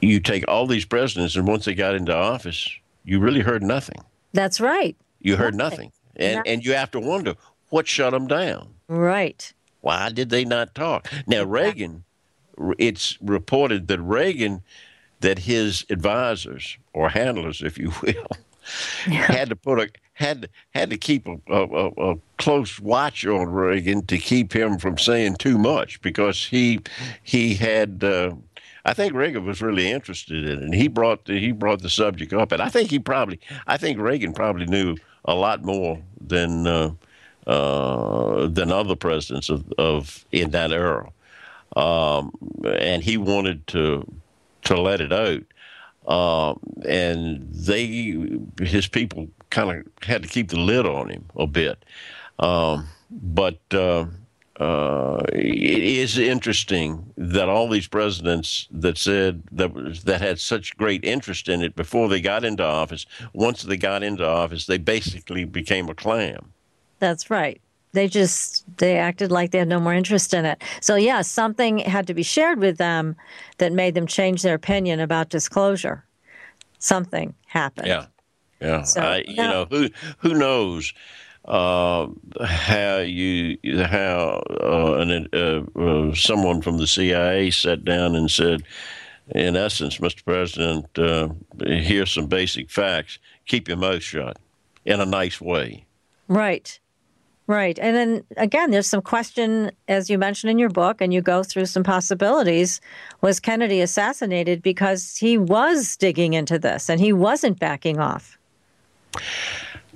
[0.00, 2.68] You take all these presidents, and once they got into office,
[3.04, 4.00] you really heard nothing.
[4.32, 4.96] That's right.
[5.20, 5.92] You heard nothing.
[6.16, 6.36] nothing.
[6.36, 7.34] And, and you have to wonder
[7.70, 8.74] what shut them down.
[8.88, 9.52] Right.
[9.80, 11.10] Why did they not talk?
[11.26, 12.04] Now, Reagan,
[12.78, 14.62] it's reported that Reagan,
[15.20, 18.26] that his advisors or handlers, if you will,
[19.08, 19.32] yeah.
[19.32, 19.88] had to put a
[20.22, 24.96] had had to keep a, a, a, close watch on Reagan to keep him from
[24.96, 26.80] saying too much because he
[27.22, 28.02] he had.
[28.02, 28.34] Uh,
[28.84, 31.90] I think Reagan was really interested in it, and he brought the, he brought the
[31.90, 36.00] subject up, and I think he probably I think Reagan probably knew a lot more
[36.20, 36.92] than uh,
[37.46, 41.10] uh, than other presidents of, of in that era,
[41.76, 42.32] um,
[42.64, 44.06] and he wanted to
[44.62, 45.42] to let it out.
[46.06, 46.54] Uh,
[46.84, 48.28] and they,
[48.60, 51.84] his people, kind of had to keep the lid on him a bit.
[52.38, 54.06] Um, but uh,
[54.58, 60.76] uh, it is interesting that all these presidents that said that was, that had such
[60.76, 64.78] great interest in it before they got into office, once they got into office, they
[64.78, 66.52] basically became a clam.
[66.98, 67.60] That's right.
[67.92, 70.62] They just they acted like they had no more interest in it.
[70.80, 73.16] So yeah, something had to be shared with them
[73.58, 76.04] that made them change their opinion about disclosure.
[76.78, 77.88] Something happened.
[77.88, 78.06] Yeah.
[78.60, 79.88] Yeah, so, I, you know who
[80.18, 80.94] who knows
[81.46, 82.06] uh,
[82.44, 88.62] how you how uh, an, uh, uh someone from the CIA sat down and said,
[89.34, 90.24] in essence, Mr.
[90.24, 91.28] President, uh,
[91.66, 93.18] here's some basic facts.
[93.46, 94.38] Keep your mouth shut
[94.84, 95.84] in a nice way.
[96.28, 96.78] Right.
[97.48, 97.78] Right.
[97.80, 101.42] And then again, there's some question, as you mentioned in your book, and you go
[101.42, 102.80] through some possibilities.
[103.20, 108.38] Was Kennedy assassinated because he was digging into this and he wasn't backing off?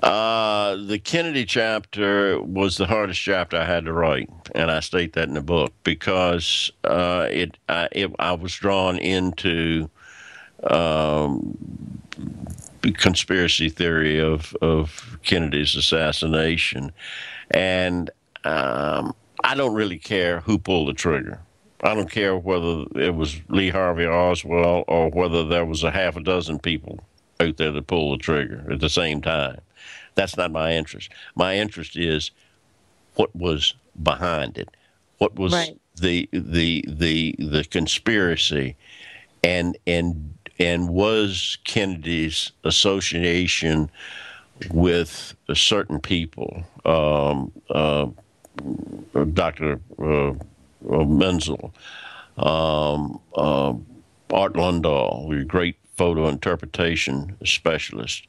[0.03, 5.15] Uh, the Kennedy chapter was the hardest chapter I had to write, and I state
[5.15, 9.89] that in the book because uh, it, I, it, I was drawn into
[10.65, 11.57] um,
[12.99, 16.93] conspiracy theory of of Kennedy's assassination,
[17.51, 18.11] and
[18.45, 19.15] um,
[19.45, 21.41] I don't really care who pulled the trigger.
[21.83, 26.17] I don't care whether it was Lee Harvey Oswald or whether there was a half
[26.17, 27.01] a dozen people
[27.39, 29.61] out there to pull the trigger at the same time.
[30.15, 31.13] That's not my interest.
[31.35, 32.31] My interest is
[33.15, 34.71] what was behind it.
[35.19, 35.79] What was right.
[35.97, 38.77] the the the the conspiracy
[39.45, 43.91] and and and was Kennedy's association
[44.71, 48.07] with certain people, um, uh,
[49.33, 49.81] Dr.
[49.99, 50.35] Uh,
[51.05, 51.75] Menzel,
[52.39, 53.75] um, uh,
[54.33, 58.27] Art Lundahl, a great photo interpretation specialist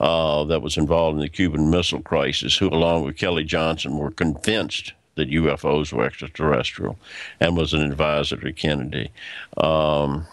[0.00, 4.10] uh, that was involved in the Cuban Missile Crisis, who, along with Kelly Johnson, were
[4.10, 6.98] convinced that UFOs were extraterrestrial
[7.40, 9.10] and was an advisor to Kennedy.
[9.56, 10.26] Um,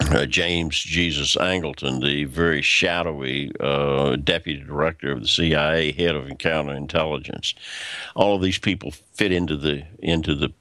[0.00, 6.26] uh, James Jesus Angleton, the very shadowy uh, deputy director of the CIA, head of
[6.26, 7.54] counterintelligence.
[8.14, 10.52] All of these people fit into the into the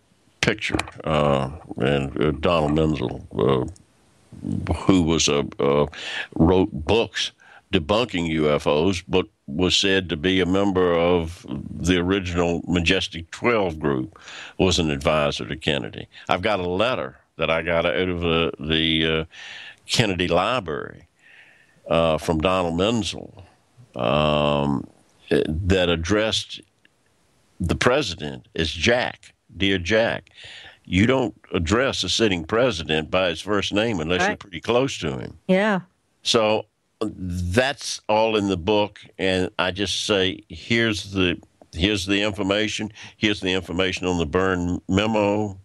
[0.42, 0.78] picture.
[1.04, 5.88] Uh, and uh, Donald Menzel, uh, who was a uh,
[6.36, 7.32] wrote books
[7.74, 14.20] debunking UFOs, but was said to be a member of the original Majestic 12 group,
[14.58, 16.08] was an advisor to Kennedy.
[16.30, 19.26] I've got a letter that I got out of the, the uh,
[19.86, 21.08] Kennedy Library
[21.90, 23.44] uh, from Donald Menzel
[23.96, 24.88] um,
[25.30, 26.62] that addressed
[27.60, 30.30] the president as Jack, dear Jack
[30.86, 34.30] you don't address a sitting president by his first name unless right.
[34.30, 35.38] you're pretty close to him.
[35.48, 35.82] Yeah.
[36.22, 36.66] So
[37.02, 41.42] that's all in the book, and I just say here's the
[41.74, 42.92] here's the information.
[43.18, 45.60] Here's the information on the Byrne memo,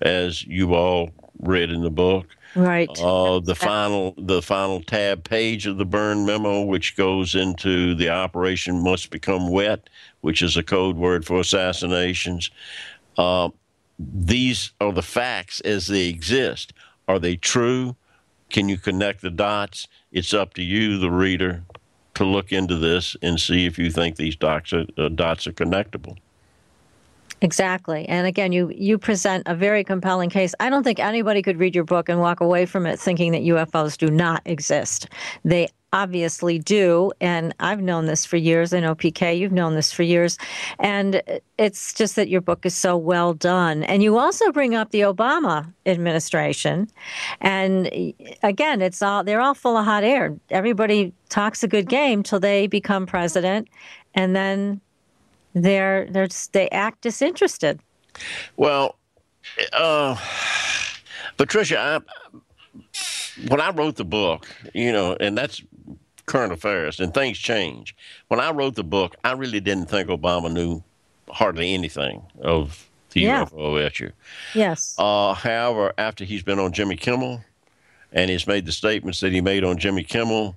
[0.00, 1.10] as you all
[1.40, 2.26] read in the book.
[2.56, 2.90] Right.
[3.00, 8.08] Uh, the final the final tab page of the burn memo, which goes into the
[8.10, 9.88] operation must become wet,
[10.20, 12.50] which is a code word for assassinations.
[13.16, 13.50] Uh,
[13.98, 16.72] these are the facts as they exist.
[17.06, 17.96] Are they true?
[18.48, 19.86] Can you connect the dots?
[20.10, 21.62] It's up to you, the reader,
[22.14, 25.52] to look into this and see if you think these dots are, uh, dots are
[25.52, 26.16] connectable.
[27.42, 28.06] Exactly.
[28.06, 30.54] And again, you you present a very compelling case.
[30.60, 33.42] I don't think anybody could read your book and walk away from it thinking that
[33.42, 35.08] UFOs do not exist.
[35.44, 37.12] They obviously do.
[37.20, 38.72] And I've known this for years.
[38.72, 40.38] I know PK, you've known this for years.
[40.78, 41.22] And
[41.58, 43.82] it's just that your book is so well done.
[43.84, 46.88] And you also bring up the Obama administration.
[47.40, 47.90] And
[48.42, 50.36] again, it's all they're all full of hot air.
[50.50, 53.68] Everybody talks a good game till they become president.
[54.14, 54.80] And then
[55.54, 57.80] they're they're just, they act disinterested.
[58.56, 58.96] Well,
[59.72, 60.16] uh,
[61.36, 62.00] Patricia, I,
[63.48, 65.62] when I wrote the book, you know, and that's
[66.26, 67.96] current affairs, and things change.
[68.28, 70.82] When I wrote the book, I really didn't think Obama knew
[71.28, 73.44] hardly anything of the yeah.
[73.44, 74.12] UFO issue.
[74.54, 74.94] Yes.
[74.98, 77.42] Uh, however, after he's been on Jimmy Kimmel,
[78.12, 80.56] and he's made the statements that he made on Jimmy Kimmel,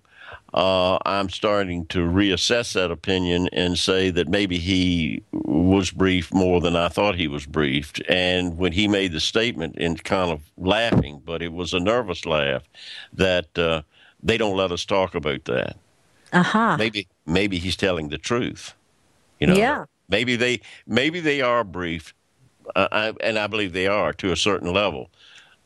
[0.54, 6.62] uh, I'm starting to reassess that opinion and say that maybe he was briefed more
[6.62, 8.02] than I thought he was briefed.
[8.10, 12.26] And when he made the statement, and kind of laughing, but it was a nervous
[12.26, 12.64] laugh,
[13.14, 13.82] that uh,
[14.22, 15.78] they don't let us talk about that.
[16.32, 16.78] Uh-huh.
[16.78, 18.74] Maybe maybe he's telling the truth.
[19.40, 19.56] You know.
[19.56, 19.86] Yeah.
[20.10, 22.14] Maybe they maybe they are briefed,
[22.76, 25.10] uh, I, and I believe they are to a certain level,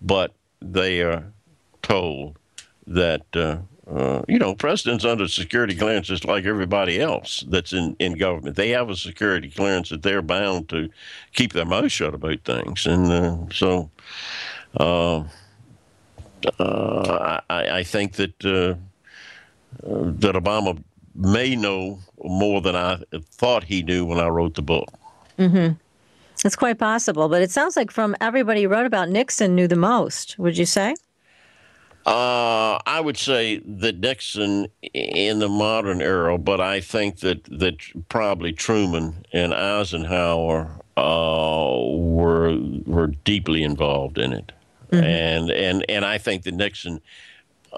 [0.01, 0.31] but
[0.61, 1.23] they are
[1.81, 2.37] told
[2.85, 3.25] that
[3.89, 8.17] uh, uh, you know, president's under security clearance just like everybody else that's in, in
[8.17, 8.55] government.
[8.55, 10.89] They have a security clearance that they're bound to
[11.33, 12.85] keep their mouth shut about things.
[12.85, 13.89] And uh, so
[14.79, 15.23] uh,
[16.59, 18.75] uh I, I, think that, uh,
[19.83, 20.81] that Obama
[21.15, 23.01] may know more than I
[23.31, 24.89] thought he knew when I wrote the book.
[25.39, 25.73] Mm-hmm.
[26.45, 29.75] It's quite possible, but it sounds like from everybody who wrote about Nixon knew the
[29.75, 30.37] most.
[30.37, 30.95] Would you say?
[32.07, 37.75] Uh, I would say that Nixon in the modern era, but I think that, that
[38.07, 44.53] probably Truman and Eisenhower uh, were were deeply involved in it,
[44.89, 45.03] mm-hmm.
[45.03, 47.01] and and and I think that Nixon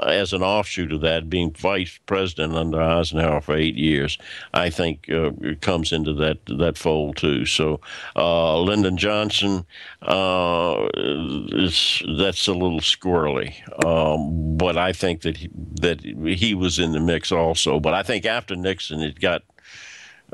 [0.04, 4.18] as an offshoot of that, being vice president under Eisenhower for eight years,
[4.54, 7.46] I think uh, comes into that that fold too.
[7.46, 7.82] So
[8.16, 9.66] uh, Lyndon Johnson
[10.02, 13.54] uh, is that's a little squirrely,
[13.86, 15.50] um, but I think that he,
[15.82, 17.80] that he was in the mix also.
[17.80, 19.44] But I think after Nixon, it got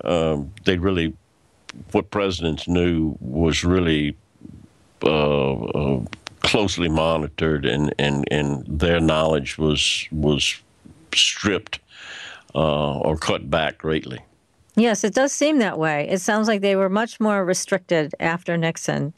[0.03, 1.14] um, they really
[1.91, 4.15] what presidents knew was really.
[5.03, 6.06] Uh, uh,
[6.56, 10.56] closely monitored, and, and, and their knowledge was was
[11.14, 11.82] stripped
[12.56, 14.19] uh, or cut back greatly.
[14.77, 16.07] Yes, it does seem that way.
[16.10, 19.14] It sounds like they were much more restricted after Nixon.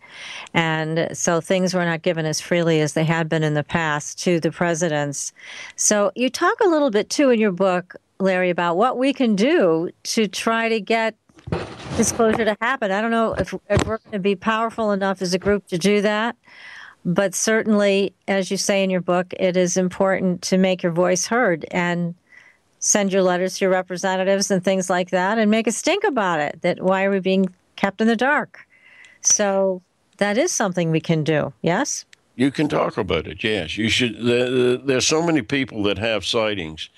[0.56, 4.20] And so things were not given as freely as they had been in the past
[4.24, 5.32] to the presidents.
[5.76, 9.36] So you talk a little bit too in your book, Larry, about what we can
[9.36, 11.16] do to try to get
[11.98, 12.92] disclosure to happen.
[12.92, 15.78] I don't know if, if we're going to be powerful enough as a group to
[15.78, 16.36] do that.
[17.08, 21.26] But certainly, as you say in your book, it is important to make your voice
[21.26, 22.14] heard and
[22.80, 26.42] send your letters to your representatives and things like that and make a stink about
[26.42, 27.48] it that why are we being
[27.78, 28.68] kept in the dark?
[29.22, 29.82] So
[30.18, 32.04] that is something we can do, yes?
[32.36, 33.78] You can talk about it, yes.
[33.78, 34.18] You should.
[34.86, 36.90] there's so many people that have sightings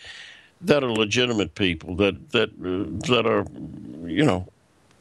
[0.59, 3.45] that are legitimate people that that uh, that are,
[4.09, 4.47] you know,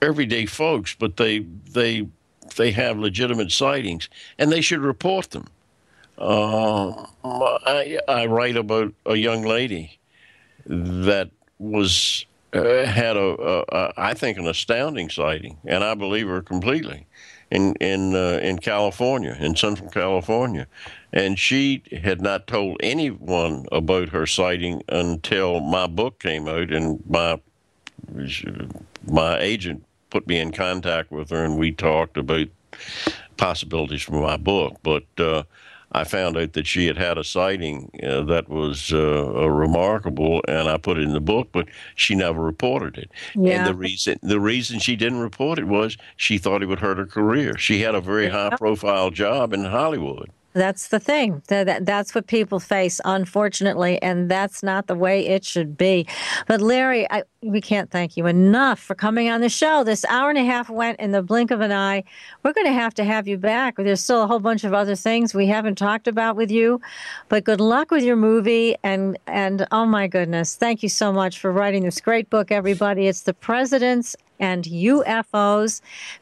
[0.03, 1.41] everyday folks, but they
[1.73, 2.07] they
[2.55, 4.09] they have legitimate sightings,
[4.39, 5.47] and they should report them.
[6.19, 9.99] Uh, I, I, write about a young lady
[10.67, 11.31] that
[11.61, 16.43] was uh, had a, a, a I think an astounding sighting, and I believe her
[16.43, 17.07] completely
[17.51, 20.67] in in uh, in California, in Central California,
[21.13, 27.03] and she had not told anyone about her sighting until my book came out, and
[27.09, 27.41] my
[29.07, 32.49] my agent put me in contact with her, and we talked about
[33.37, 34.77] possibilities for my book.
[34.83, 35.45] But uh,
[35.93, 40.69] I found out that she had had a sighting uh, that was uh, remarkable, and
[40.69, 41.49] I put it in the book.
[41.53, 43.11] But she never reported it.
[43.35, 43.59] Yeah.
[43.59, 46.99] And the reason the reason she didn't report it was she thought it would hurt
[46.99, 47.57] her career.
[47.57, 50.31] She had a very high profile job in Hollywood.
[50.55, 51.43] That's the thing.
[51.49, 56.07] That, that's what people face, unfortunately, and that's not the way it should be.
[56.47, 59.85] But Larry, I, we can't thank you enough for coming on the show.
[59.85, 62.03] This hour and a half went in the blink of an eye.
[62.43, 63.77] We're going to have to have you back.
[63.77, 66.81] There's still a whole bunch of other things we haven't talked about with you.
[67.29, 71.39] But good luck with your movie, and and oh my goodness, thank you so much
[71.39, 73.07] for writing this great book, everybody.
[73.07, 75.81] It's the President's and UFOs.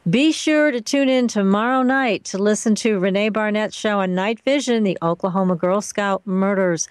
[0.09, 4.39] Be sure to tune in tomorrow night to listen to Renee Barnett's show on Night
[4.41, 6.87] Vision, the Oklahoma Girl Scout murders.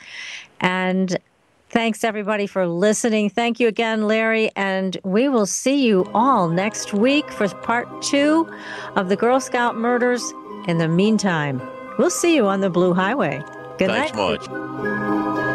[0.60, 1.18] And
[1.68, 3.28] Thanks, everybody, for listening.
[3.28, 4.50] Thank you again, Larry.
[4.54, 8.48] And we will see you all next week for part two
[8.94, 10.32] of the Girl Scout murders.
[10.68, 11.60] In the meantime,
[11.98, 13.42] we'll see you on the Blue Highway.
[13.78, 14.48] Good Thanks night.
[14.48, 15.45] much.